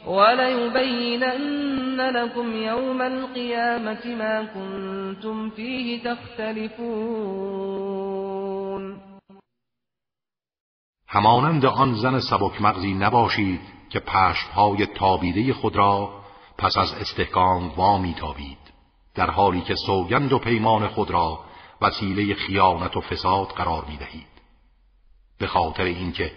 وليبينن 0.08 2.00
لكم 2.00 2.56
يوم 2.56 3.02
القيامة 3.02 4.06
ما 4.06 4.44
كنتم 4.54 5.50
فيه 5.50 6.02
تختلفون. 6.04 7.68
همانند 11.08 11.64
آن 11.64 11.94
زن 11.94 12.20
سبک 12.20 12.62
مغزی 12.62 12.94
نباشید 12.94 13.60
که 13.90 14.00
پشتهای 14.00 14.86
تابیده 14.86 15.52
خود 15.52 15.76
را 15.76 16.10
پس 16.58 16.76
از 16.78 16.92
استحکام 16.92 17.68
وامی 17.68 18.14
تابید 18.14 18.58
در 19.14 19.30
حالی 19.30 19.60
که 19.60 19.74
سوگند 19.74 20.32
و 20.32 20.38
پیمان 20.38 20.88
خود 20.88 21.10
را 21.10 21.40
وسیله 21.80 22.34
خیانت 22.34 22.96
و 22.96 23.00
فساد 23.00 23.46
قرار 23.46 23.84
می 23.84 23.96
دهید 23.96 24.26
به 25.38 25.46
خاطر 25.46 25.82
اینکه 25.82 26.32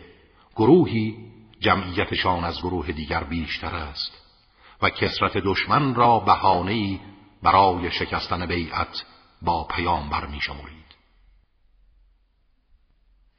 گروهی 0.56 1.18
جمعیتشان 1.62 2.44
از 2.44 2.58
گروه 2.58 2.92
دیگر 2.92 3.24
بیشتر 3.24 3.76
است 3.76 4.12
و 4.82 4.90
کسرت 4.90 5.38
دشمن 5.38 5.96
را 5.96 6.20
بهانه‌ای 6.20 7.00
برای 7.44 7.92
شکستن 7.92 8.46
بیعت 8.46 9.06
با 9.42 9.64
پیامبر 9.64 10.26
میشمرید 10.26 10.96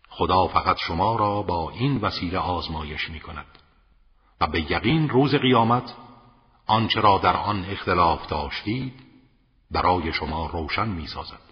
خدا 0.08 0.48
فقط 0.48 0.76
شما 0.76 1.16
را 1.16 1.42
با 1.42 1.70
این 1.70 1.96
وسیله 1.96 2.38
آزمایش 2.38 3.10
می 3.10 3.20
کند 3.20 3.58
و 4.40 4.46
به 4.46 4.72
یقین 4.72 5.08
روز 5.08 5.34
قیامت 5.34 5.94
آنچه 6.66 7.00
را 7.00 7.18
در 7.18 7.36
آن 7.36 7.64
اختلاف 7.64 8.26
داشتید 8.26 8.94
برای 9.70 10.12
شما 10.12 10.46
روشن 10.46 10.88
می 10.88 11.06
سازد. 11.06 11.51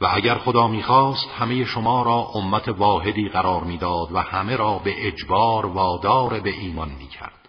و 0.00 0.08
اگر 0.12 0.38
خدا 0.38 0.68
می‌خواست 0.68 1.28
همه 1.38 1.64
شما 1.64 2.02
را 2.02 2.16
امت 2.34 2.68
واحدی 2.68 3.28
قرار 3.28 3.64
می‌داد 3.64 4.12
و 4.12 4.18
همه 4.18 4.56
را 4.56 4.78
به 4.78 5.06
اجبار 5.06 5.66
وادار 5.66 6.40
به 6.40 6.50
ایمان 6.50 6.88
می‌کرد 6.88 7.48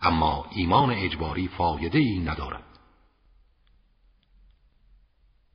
اما 0.00 0.46
ایمان 0.50 0.90
اجباری 0.90 1.48
فایده 1.48 1.98
ای 1.98 2.18
ندارد 2.18 2.64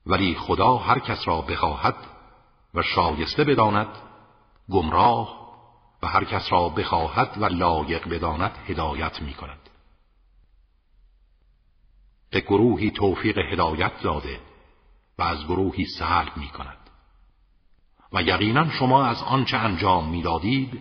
ولی 0.05 0.35
خدا 0.35 0.77
هر 0.77 0.99
کس 0.99 1.27
را 1.27 1.41
بخواهد 1.41 1.95
و 2.73 2.81
شایسته 2.81 3.43
بداند 3.43 3.87
گمراه 4.69 5.47
و 6.03 6.07
هر 6.07 6.23
کس 6.23 6.51
را 6.51 6.69
بخواهد 6.69 7.37
و 7.37 7.45
لایق 7.45 8.09
بداند 8.09 8.51
هدایت 8.67 9.21
می 9.21 9.33
کند. 9.33 9.69
به 12.29 12.39
گروهی 12.39 12.91
توفیق 12.91 13.37
هدایت 13.37 14.01
داده 14.01 14.39
و 15.19 15.23
از 15.23 15.45
گروهی 15.45 15.85
سلب 15.85 16.37
می 16.37 16.47
کند 16.47 16.77
و 18.13 18.21
یقینا 18.21 18.69
شما 18.69 19.05
از 19.05 19.23
آنچه 19.23 19.57
انجام 19.57 20.09
می‌دادید 20.09 20.79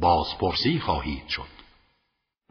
بازپرسی 0.00 0.78
خواهید 0.78 1.28
شد. 1.28 1.54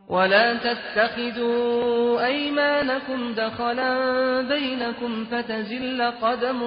ولا 0.09 0.57
تتخذوا 0.57 2.25
أيمانكم 2.25 3.33
دخلا 3.33 4.41
بينكم 4.41 5.25
فتزل 5.25 6.11
قدم 6.11 6.59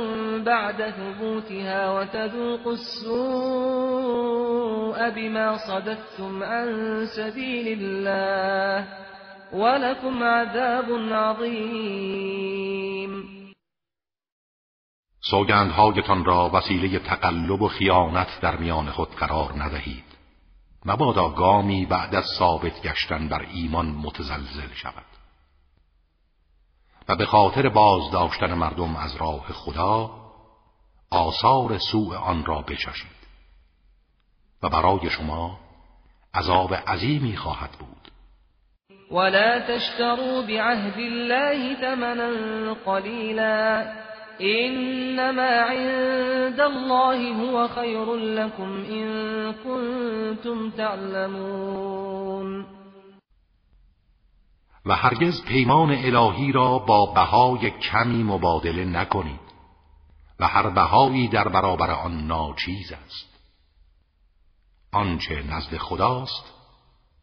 بعد 0.45 0.91
ثبوتها 0.91 2.01
وتذوقوا 2.01 2.73
السوء 2.73 3.11
بما 5.11 5.59
صددتم 5.59 6.43
عن 6.43 7.07
سبيل 7.17 7.79
الله 7.81 8.87
ولكم 9.53 10.23
عذاب 10.23 10.91
عظيم. 11.13 12.57
سوگندهایتان 15.31 16.25
را 16.25 16.51
وسیله 16.55 16.99
تقلب 16.99 17.63
و 17.63 17.69
خیانت 17.69 18.41
در 18.41 18.57
میان 18.57 18.91
خود 18.91 19.15
قرار 19.15 19.63
ندهید. 19.63 20.05
مبادا 20.85 21.29
گامی 21.29 21.87
بعد 21.87 22.15
از 22.15 22.25
ثابت 22.39 22.83
گشتن 22.83 23.29
بر 23.29 23.47
ایمان 23.53 23.87
متزلزل 23.87 24.75
شود. 24.75 25.05
و 27.09 27.17
به 27.17 27.27
خاطر 27.27 27.69
بازداشتن 27.69 28.55
مردم 28.55 28.97
از 28.97 29.17
راه 29.17 29.53
خدا 29.53 30.11
آثار 31.11 31.79
سوء 31.79 32.17
آن 32.17 32.45
را 32.45 32.63
بچشید. 32.63 33.17
و 34.63 34.69
برای 34.69 35.11
شما 35.11 35.59
عذاب 36.35 36.75
عظیمی 36.75 37.37
خواهد 37.37 37.71
بود. 37.71 38.11
ولا 39.11 39.61
تشتروا 39.61 40.43
بعهد 40.43 40.99
الله 40.99 41.77
ثمنا 41.81 42.75
قلیلا 42.75 44.06
انما 44.41 45.51
عند 45.61 46.61
الله 46.61 47.33
هو 47.35 47.69
خير 47.69 48.15
لكم 48.15 48.85
ان 48.91 49.53
كنتم 49.53 50.71
تعلمون. 50.71 52.67
و 54.87 54.95
هرگز 54.95 55.45
پیمان 55.45 55.91
الهی 55.91 56.53
را 56.53 56.79
با 56.79 57.07
بهای 57.07 57.71
کمی 57.71 58.23
مبادله 58.23 58.85
نکنید 58.85 59.41
و 60.41 60.47
هر 60.47 60.71
بهایی 60.71 61.29
در 61.29 61.49
برابر 61.49 61.91
آن 61.91 62.27
ناچیز 62.27 62.93
است. 62.93 63.37
آنچه 64.93 65.43
نزد 65.43 65.77
خداست 65.77 66.55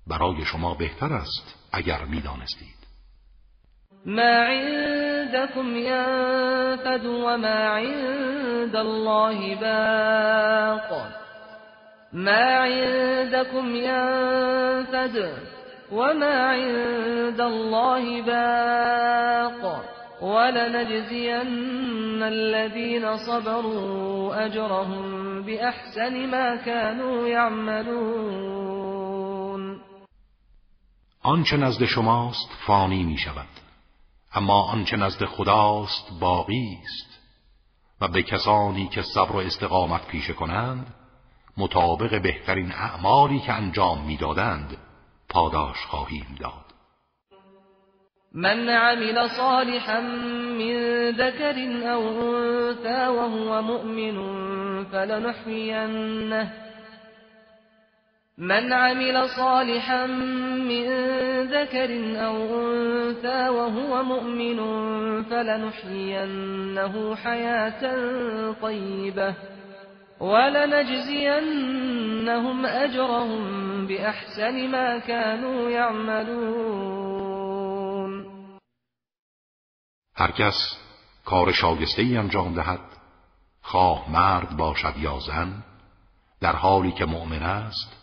برای 0.07 0.45
شما 0.45 0.73
بهتر 0.73 1.13
است 1.13 1.55
اگر 1.71 2.05
می‌دانستید. 2.05 2.87
ما 4.05 4.45
عندكم 5.33 5.77
ينفد 5.77 7.05
وما 7.05 7.69
عند 7.69 8.75
الله 8.75 9.55
باق. 9.55 11.11
ما 12.13 12.57
عندكم 12.57 13.75
ينفد 13.75 15.33
وما 15.91 16.49
عند 16.49 17.41
الله 17.41 18.21
باق. 18.21 19.83
ولنجزين 20.21 22.23
الذين 22.23 23.17
صبروا 23.17 24.45
أجرهم 24.45 25.41
بأحسن 25.41 26.27
ما 26.31 26.55
كانوا 26.55 27.27
يعملون. 27.27 28.63
آنچه 31.25 31.57
نزد 31.57 31.85
شماست 31.85 32.49
فانی 32.67 33.03
می 33.03 33.17
شود 33.17 33.62
اما 34.35 34.61
آنچه 34.61 34.97
نزد 34.97 35.25
خداست 35.25 36.19
باقی 36.19 36.77
است 36.83 37.19
و 38.01 38.07
به 38.07 38.23
کسانی 38.23 38.87
که 38.87 39.01
صبر 39.01 39.31
و 39.31 39.37
استقامت 39.37 40.07
پیشه 40.07 40.33
کنند 40.33 40.93
مطابق 41.57 42.21
بهترین 42.21 42.71
اعمالی 42.71 43.39
که 43.39 43.53
انجام 43.53 44.05
می‌دادند 44.05 44.77
پاداش 45.29 45.77
خواهیم 45.85 46.35
داد. 46.39 46.63
من 48.35 48.69
عمل 48.69 49.27
صالحا 49.27 50.01
من 50.59 51.11
ذكر 51.11 51.55
او 51.89 52.35
انثى 52.35 53.07
وهو 53.07 53.61
مؤمن 53.61 54.15
فلنحيينه 54.85 56.62
من 58.37 58.73
عمل 58.73 59.29
صالحا 59.29 60.05
من 60.05 60.85
ذكر 61.43 62.19
أو 62.25 62.35
أنثى 62.35 63.49
وهو 63.49 64.03
مؤمن 64.03 64.59
فلنحيينه 65.23 67.15
حياة 67.15 67.81
طيبة 68.61 69.35
ولنجزينهم 70.19 71.45
أجرهم 72.65 73.87
بأحسن 73.87 74.67
ما 74.71 74.99
كانوا 74.99 75.69
يعملون. 75.69 77.03
هر 80.15 80.31
کس 80.31 80.77
کار 81.25 81.51
شاگسته 81.51 82.01
ای 82.01 82.17
انجام 82.17 82.53
دهد 82.53 82.79
خواه 83.61 84.11
مرد 84.11 84.57
باشد 84.57 84.93
یا 84.97 85.19
زن 85.19 85.63
در 86.41 86.55
حالی 86.55 86.91
که 86.91 87.05
مؤمن 87.05 87.43
است 87.43 88.02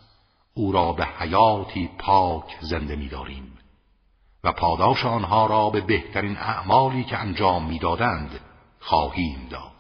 او 0.55 0.73
را 0.73 0.93
به 0.93 1.05
حیاتی 1.05 1.91
پاک 1.99 2.57
زنده 2.61 2.97
می‌داریم 2.97 3.59
و 4.45 4.53
پاداش 4.53 5.05
آنها 5.05 5.47
را 5.47 5.71
به 5.71 5.81
بهترین 5.81 6.37
اعمالی 6.37 7.05
که 7.05 7.19
انجام 7.19 7.67
می‌دادند 7.67 8.41
خواهیم 8.81 9.49
داد. 9.51 9.71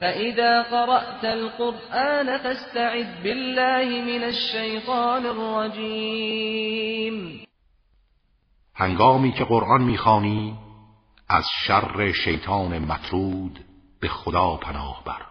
فإذا 0.00 0.62
قرأت 0.62 1.24
القرآن 1.24 2.38
فاستعذ 2.38 3.06
بالله 3.24 4.02
من 4.02 4.24
الشیطان 4.24 5.26
الرجیم 5.26 7.00
هنگامی 8.74 9.32
که 9.32 9.44
قرآن 9.44 9.82
می‌خوانی 9.82 10.58
از 11.28 11.44
شر 11.66 12.12
شیطان 12.12 12.78
مطرود 12.78 13.64
به 14.00 14.08
خدا 14.08 14.56
پناه 14.56 15.04
بر. 15.04 15.29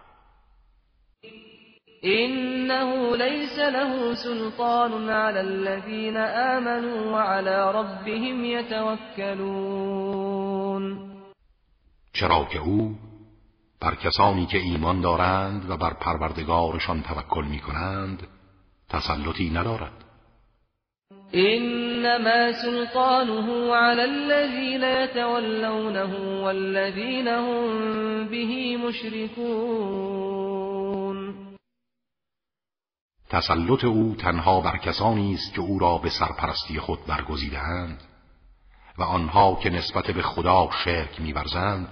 إنه 2.04 3.16
ليس 3.16 3.58
له 3.58 4.14
سلطان 4.14 5.10
على 5.10 5.40
الذين 5.40 6.16
آمنوا 6.16 7.12
وعلى 7.12 7.72
ربهم 7.72 8.44
يتوكلون. 8.44 9.50
چرا 12.12 12.44
که 12.52 12.58
او 12.58 12.94
بر 13.80 13.94
کسانی 13.94 14.46
که 14.46 14.58
ایمان 14.58 15.00
دارند 15.00 15.70
و 15.70 15.76
بر 15.76 15.92
پروردگارشان 15.92 17.02
توکل 17.02 17.44
می 17.44 17.58
کنند 17.58 18.26
تسلطی 18.88 19.50
ندارد. 19.50 19.92
انما 21.34 22.52
سلطانه 22.52 23.74
على 23.74 24.02
الذين 24.02 24.82
يتولونه 24.82 26.42
والذين 26.44 27.28
هم 27.28 28.28
به 28.28 28.76
مشركون. 28.76 30.10
تسلط 33.30 33.84
او 33.84 34.14
تنها 34.18 34.60
بر 34.60 34.76
کسانی 34.76 35.34
است 35.34 35.54
که 35.54 35.60
او 35.60 35.78
را 35.78 35.98
به 35.98 36.10
سرپرستی 36.10 36.80
خود 36.80 37.06
برگزیدهاند 37.06 38.02
و 38.98 39.02
آنها 39.02 39.54
که 39.62 39.70
نسبت 39.70 40.10
به 40.10 40.22
خدا 40.22 40.68
شرک 40.84 41.20
میورزند 41.20 41.88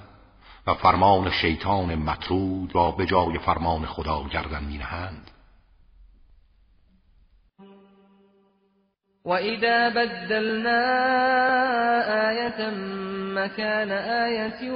و 0.67 0.75
فرمان 0.75 1.31
شیطان 1.31 1.95
مطرود 1.95 2.75
را 2.75 2.91
به 2.91 3.07
جای 3.07 3.39
فرمان 3.39 3.87
خدا 3.87 4.29
گردن 4.33 4.65
مینهند. 4.65 5.31
وَإِذَا 9.25 9.91
بَدَّلْنَا 9.91 10.81
آيَةً 12.29 12.71
مَكَانَ 13.35 13.91
آيَةٍ 14.27 14.73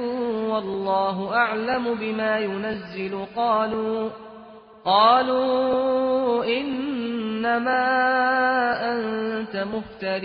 وَاللَّهُ 0.49 1.35
أَعْلَمُ 1.35 1.95
بِمَا 1.95 2.39
يُنَزِّلُ 2.39 3.25
قَالُوا 3.35 4.09
قالوا 4.85 6.43
انما 6.43 7.83
انت 8.81 9.55
مفتر 9.55 10.21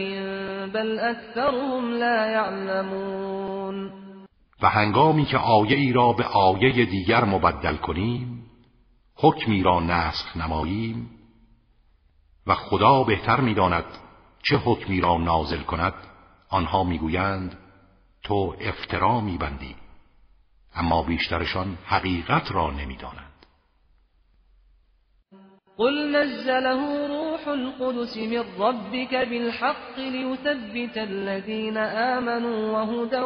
بل 0.74 0.98
اکثرهم 0.98 1.90
لا 1.90 2.26
يعلمون. 2.26 3.92
و 4.62 4.68
هنگامی 4.68 5.24
که 5.24 5.38
آیه 5.38 5.76
ای 5.76 5.92
را 5.92 6.12
به 6.12 6.24
آیه 6.24 6.84
دیگر 6.84 7.24
مبدل 7.24 7.76
کنیم 7.76 8.46
حکمی 9.16 9.62
را 9.62 9.80
نسخ 9.80 10.36
نماییم 10.36 11.10
و 12.46 12.54
خدا 12.54 13.04
بهتر 13.04 13.40
می‌داند 13.40 13.84
چه 14.42 14.56
حکمی 14.56 15.00
را 15.00 15.16
نازل 15.18 15.62
کند 15.62 15.94
آنها 16.50 16.84
می‌گویند 16.84 17.58
تو 18.22 18.54
افترا 18.60 19.20
میبندی 19.20 19.76
اما 20.74 21.02
بیشترشان 21.02 21.78
حقیقت 21.86 22.52
را 22.52 22.70
نمی‌دانند. 22.70 23.27
قل 25.78 26.16
نزله 26.16 27.06
روح 27.06 27.48
القدس 27.48 28.16
من 28.16 28.44
ربك 28.58 29.14
بالحق 29.14 29.98
ليثبت 29.98 30.98
الذين 30.98 31.76
آمنوا 31.76 32.72
وهدى 32.72 33.22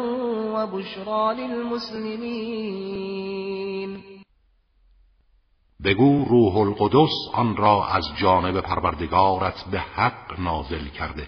وبشرى 0.55 1.35
للمسلمين. 1.35 2.73
بگو 5.85 6.25
روح 6.25 6.57
القدس 6.57 7.11
آن 7.35 7.57
را 7.57 7.87
از 7.87 8.05
جانب 8.21 8.61
پروردگارت 8.61 9.65
به 9.71 9.79
حق 9.79 10.41
نازل 10.41 10.89
کرده 10.89 11.27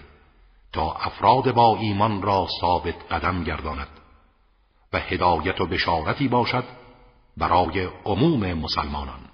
تا 0.73 0.91
افراد 0.91 1.51
با 1.51 1.77
ایمان 1.77 2.21
را 2.21 2.47
ثابت 2.61 2.95
قدم 3.11 3.43
گرداند 3.43 3.89
و 4.93 4.99
هدایت 4.99 5.61
و 5.61 5.65
بشارتی 5.65 6.27
باشد 6.27 6.63
برای 7.37 7.87
عموم 8.05 8.53
مسلمانان. 8.53 9.24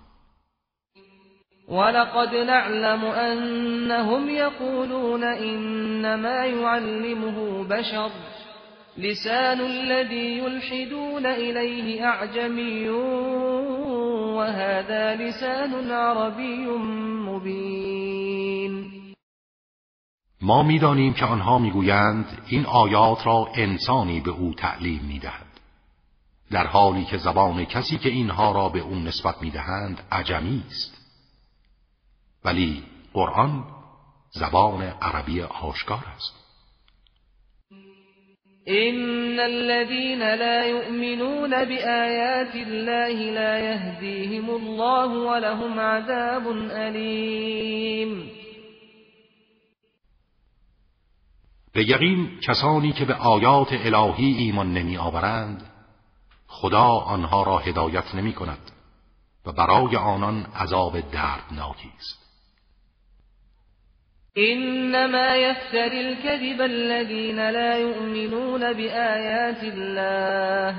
ولقد 1.71 2.35
نعلم 2.35 3.05
انهم 3.05 4.29
يقولون 4.29 5.23
انما 5.23 6.45
يعلمه 6.45 7.63
بشر. 7.63 8.09
لسان 8.97 9.61
الذي 9.61 10.37
يلحدون 10.37 11.25
إليه 11.25 12.05
أعجمي 12.05 12.89
وهذا 14.35 15.15
لسان 15.15 15.91
عربي 15.91 16.67
مبين. 17.27 18.91
ما 20.41 20.63
می‌دانیم 20.63 21.13
که 21.13 21.25
آنها 21.25 21.59
می‌گویند 21.59 22.25
این 22.47 22.65
آیات 22.65 23.27
را 23.27 23.47
انسانی 23.55 24.19
به 24.19 24.31
او 24.31 24.53
تعلیم 24.53 25.01
می‌دهد. 25.07 25.47
در 26.51 26.67
حالی 26.67 27.05
که 27.05 27.17
زبان 27.17 27.65
کسی 27.65 27.97
که 27.97 28.09
اینها 28.09 28.51
را 28.51 28.69
به 28.69 28.79
او 28.79 28.95
نسبت 28.95 29.41
می‌دهند 29.41 30.01
عجمی 30.11 30.63
است. 30.67 31.00
ولی 32.45 32.83
قرآن 33.13 33.63
زبان 34.31 34.81
عربی 34.81 35.41
آشکار 35.41 36.03
است. 36.15 36.41
إن 38.67 39.39
الذين 39.39 40.19
لا 40.35 40.65
يؤمنون 40.65 41.65
بآيات 41.65 42.55
الله 42.55 43.31
لا 43.31 43.59
يهديهم 43.59 44.49
الله 44.49 45.07
ولهم 45.07 45.79
عذاب 45.79 46.47
أليم. 46.71 48.31
به 51.73 51.83
یقین 51.89 52.39
کسانی 52.47 52.93
که 52.93 53.05
به 53.05 53.13
آیات 53.13 53.67
الهی 53.71 54.25
ایمان 54.25 54.73
نمی 54.73 54.97
آورند 54.97 55.71
خدا 56.47 56.87
آنها 56.87 57.43
را 57.43 57.57
هدایت 57.57 58.15
نمی 58.15 58.33
کند 58.33 58.71
و 59.45 59.51
برای 59.51 59.95
آنان 59.95 60.45
عذاب 60.55 60.99
دردناکی 60.99 61.91
است. 61.97 62.20
إنما 64.37 65.35
يفتري 65.35 66.01
الكذب 66.01 66.61
الذين 66.61 67.49
لا 67.49 67.77
يؤمنون 67.77 68.73
بآيات 68.73 69.63
الله 69.63 70.75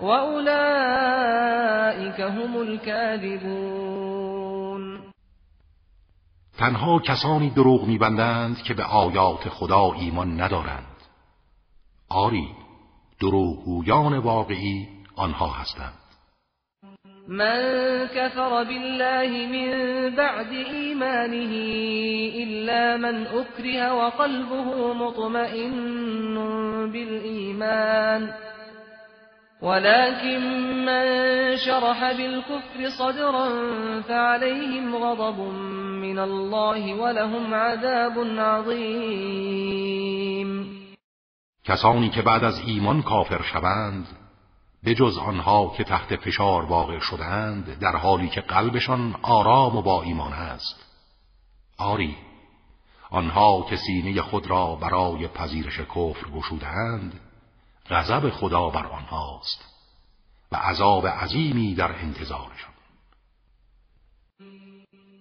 وأولئك 0.00 1.40
هم 2.20 2.60
الكاذبون. 2.60 3.88
تنها 6.58 6.98
کسانی 6.98 7.50
دروغ 7.50 7.86
میبندند 7.86 8.62
که 8.62 8.74
به 8.74 8.84
آیات 8.84 9.48
خدا 9.48 9.92
ایمان 9.92 10.40
ندارند. 10.40 10.96
آری 12.08 12.48
دروغگویان 13.20 14.18
واقعی 14.18 14.88
آنها 15.16 15.48
هستند. 15.48 16.07
من 17.28 17.60
كفر 18.06 18.62
بالله 18.64 19.28
من 19.28 19.70
بعد 20.16 20.52
إيمانه 20.52 21.52
إلا 22.42 22.96
من 22.96 23.26
أكره 23.26 23.94
وقلبه 23.94 24.92
مطمئن 24.92 26.34
بالإيمان. 26.92 28.32
ولكن 29.62 30.40
من 30.84 31.04
شرح 31.56 32.12
بالكفر 32.12 32.88
صدرا 32.98 33.48
فعليهم 34.00 34.96
غضب 34.96 35.40
من 36.02 36.18
الله 36.18 36.94
ولهم 36.94 37.54
عذاب 37.54 38.18
عظيم. 38.38 39.68
که 42.14 42.22
بعد 42.22 42.44
از 42.44 42.60
ایمان 42.66 43.02
کافر 43.02 43.42
شوند 43.42 44.27
به 44.82 44.94
جز 44.94 45.18
آنها 45.18 45.72
که 45.76 45.84
تحت 45.84 46.16
فشار 46.16 46.64
واقع 46.64 46.98
شدند 46.98 47.78
در 47.78 47.96
حالی 47.96 48.28
که 48.28 48.40
قلبشان 48.40 49.16
آرام 49.22 49.76
و 49.76 49.82
با 49.82 50.02
ایمان 50.02 50.32
است. 50.32 50.84
آری 51.78 52.16
آنها 53.10 53.66
که 53.70 53.76
سینه 53.76 54.22
خود 54.22 54.46
را 54.46 54.74
برای 54.74 55.28
پذیرش 55.28 55.80
کفر 55.80 56.30
گشودند 56.34 57.20
غضب 57.90 58.30
خدا 58.30 58.70
بر 58.70 58.86
آنهاست 58.86 59.64
و 60.52 60.56
عذاب 60.56 61.06
عظیمی 61.06 61.74
در 61.74 61.92
انتظارشان. 61.92 62.67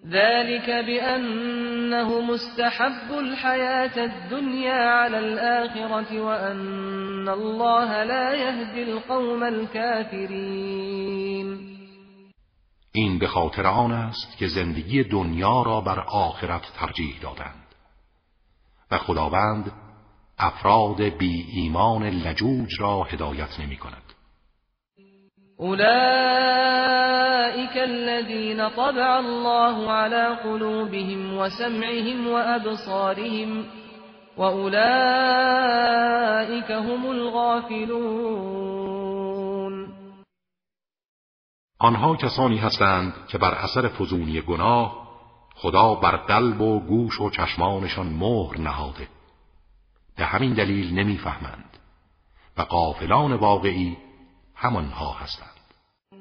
ذلك 0.05 0.69
بأنه 0.69 2.21
مستحب 2.21 3.11
الحياة 3.19 4.05
الدنيا 4.05 4.89
على 4.89 5.19
الآخرة 5.19 6.21
وأن 6.21 7.29
الله 7.29 8.03
لا 8.03 8.33
يهدي 8.33 8.83
القوم 8.83 9.43
الكافرين 9.43 10.97
این 12.91 13.19
به 13.19 13.27
خاطر 13.27 13.67
آن 13.67 13.91
است 13.91 14.37
که 14.37 14.47
زندگی 14.47 15.03
دنیا 15.03 15.61
را 15.61 15.81
بر 15.81 15.99
آخرت 15.99 16.61
ترجیح 16.79 17.19
دادند 17.21 17.67
و 18.91 18.97
خداوند 18.97 19.71
افراد 20.37 21.01
بی 21.01 21.45
ایمان 21.53 22.03
لجوج 22.03 22.81
را 22.81 23.03
هدایت 23.03 23.59
نمی 23.59 23.77
کند. 23.77 24.06
أولئك 25.61 27.07
الذين 27.77 28.69
طبع 28.69 29.19
الله 29.19 29.91
على 29.91 30.37
قلوبهم 30.43 31.37
وسمعهم 31.37 32.27
وأبصارهم 32.27 33.65
وأولئك 34.37 34.81
هم 36.71 37.05
الغافلون. 37.09 38.27
آنها 41.79 42.15
کسانی 42.15 42.57
هستند 42.57 43.13
که 43.27 43.37
بر 43.37 43.53
اثر 43.53 43.87
فزونی 43.87 44.41
گناه 44.41 45.07
خدا 45.55 45.95
بر 45.95 46.17
قلب 46.17 46.61
و 46.61 46.79
گوش 46.79 47.21
و 47.21 47.29
چشمانشان 47.29 48.07
مهر 48.07 48.57
نهاده. 48.57 49.07
به 50.17 50.25
همین 50.25 50.53
دلیل 50.53 50.99
نمی‌فهمند. 50.99 51.77
و 52.57 52.61
قافلان 52.61 53.33
واقعی 53.33 53.97
همانها 54.57 55.11
هستند. 55.11 55.57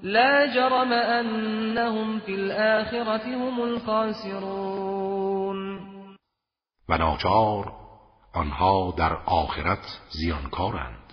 لا 0.03 0.47
جرم 0.47 0.93
أنهم 0.93 2.18
في 2.18 2.34
الآخرة 2.34 3.26
هم 3.26 3.61
الخاسرون. 3.61 5.07
و 6.89 6.99
ناچار 6.99 7.72
آنها 8.34 8.95
در 8.99 9.16
آخرت 9.26 10.01
زیانکارند. 10.11 11.12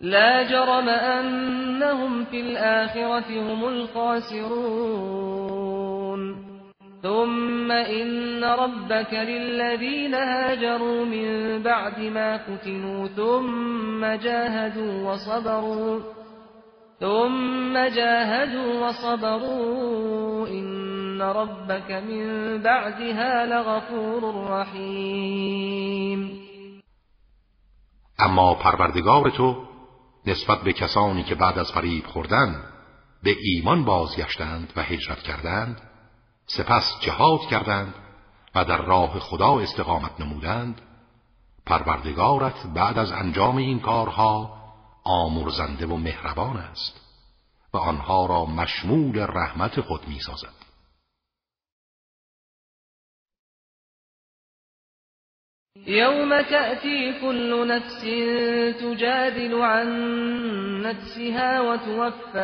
لا 0.00 0.44
جرم 0.44 0.88
أنهم 0.88 2.24
في 2.24 2.40
الآخرة 2.40 3.40
هم 3.40 3.64
الخاسرون. 3.64 5.02
ثم 7.02 7.70
إن 7.70 8.44
ربك 8.44 9.14
للذين 9.14 10.14
هاجروا 10.14 11.04
من 11.04 11.62
بعد 11.62 12.00
ما 12.00 12.38
فتنوا 12.38 13.08
ثم 13.08 14.14
جاهدوا 14.14 15.12
وصبروا. 15.12 16.21
ثم 17.02 17.88
جاهدوا 17.88 18.88
وصبروا 18.88 20.48
إن 20.48 21.22
ربك 21.22 21.90
من 21.90 22.58
بعدها 22.62 23.44
لغفور 23.44 24.50
رحیم 24.50 26.40
اما 28.18 28.54
پروردگار 28.54 29.30
تو 29.30 29.56
نسبت 30.26 30.58
به 30.58 30.72
کسانی 30.72 31.24
که 31.24 31.34
بعد 31.34 31.58
از 31.58 31.72
فریب 31.72 32.06
خوردن 32.06 32.64
به 33.22 33.36
ایمان 33.40 33.84
بازگشتند 33.84 34.72
و 34.76 34.82
هجرت 34.82 35.18
کردند 35.18 35.80
سپس 36.46 37.00
جهاد 37.00 37.40
کردند 37.50 37.94
و 38.54 38.64
در 38.64 38.82
راه 38.82 39.18
خدا 39.18 39.60
استقامت 39.60 40.20
نمودند 40.20 40.80
پروردگارت 41.66 42.66
بعد 42.74 42.98
از 42.98 43.12
انجام 43.12 43.56
این 43.56 43.80
کارها 43.80 44.61
آمرزنده 45.04 45.86
و 45.86 45.96
مهربان 45.96 46.56
است 46.56 47.00
و 47.74 47.76
آنها 47.76 48.26
را 48.26 48.44
مشمول 48.44 49.18
رحمت 49.18 49.80
خود 49.80 50.08
می 50.08 50.20
سازد. 50.20 50.62
يوم 55.86 56.42
تأتي 56.42 57.20
كل 57.20 57.68
نفس 57.68 58.00
تجادل 58.80 59.54
عن 59.54 59.88
نفسها 60.82 61.60
وتوفى 61.60 62.38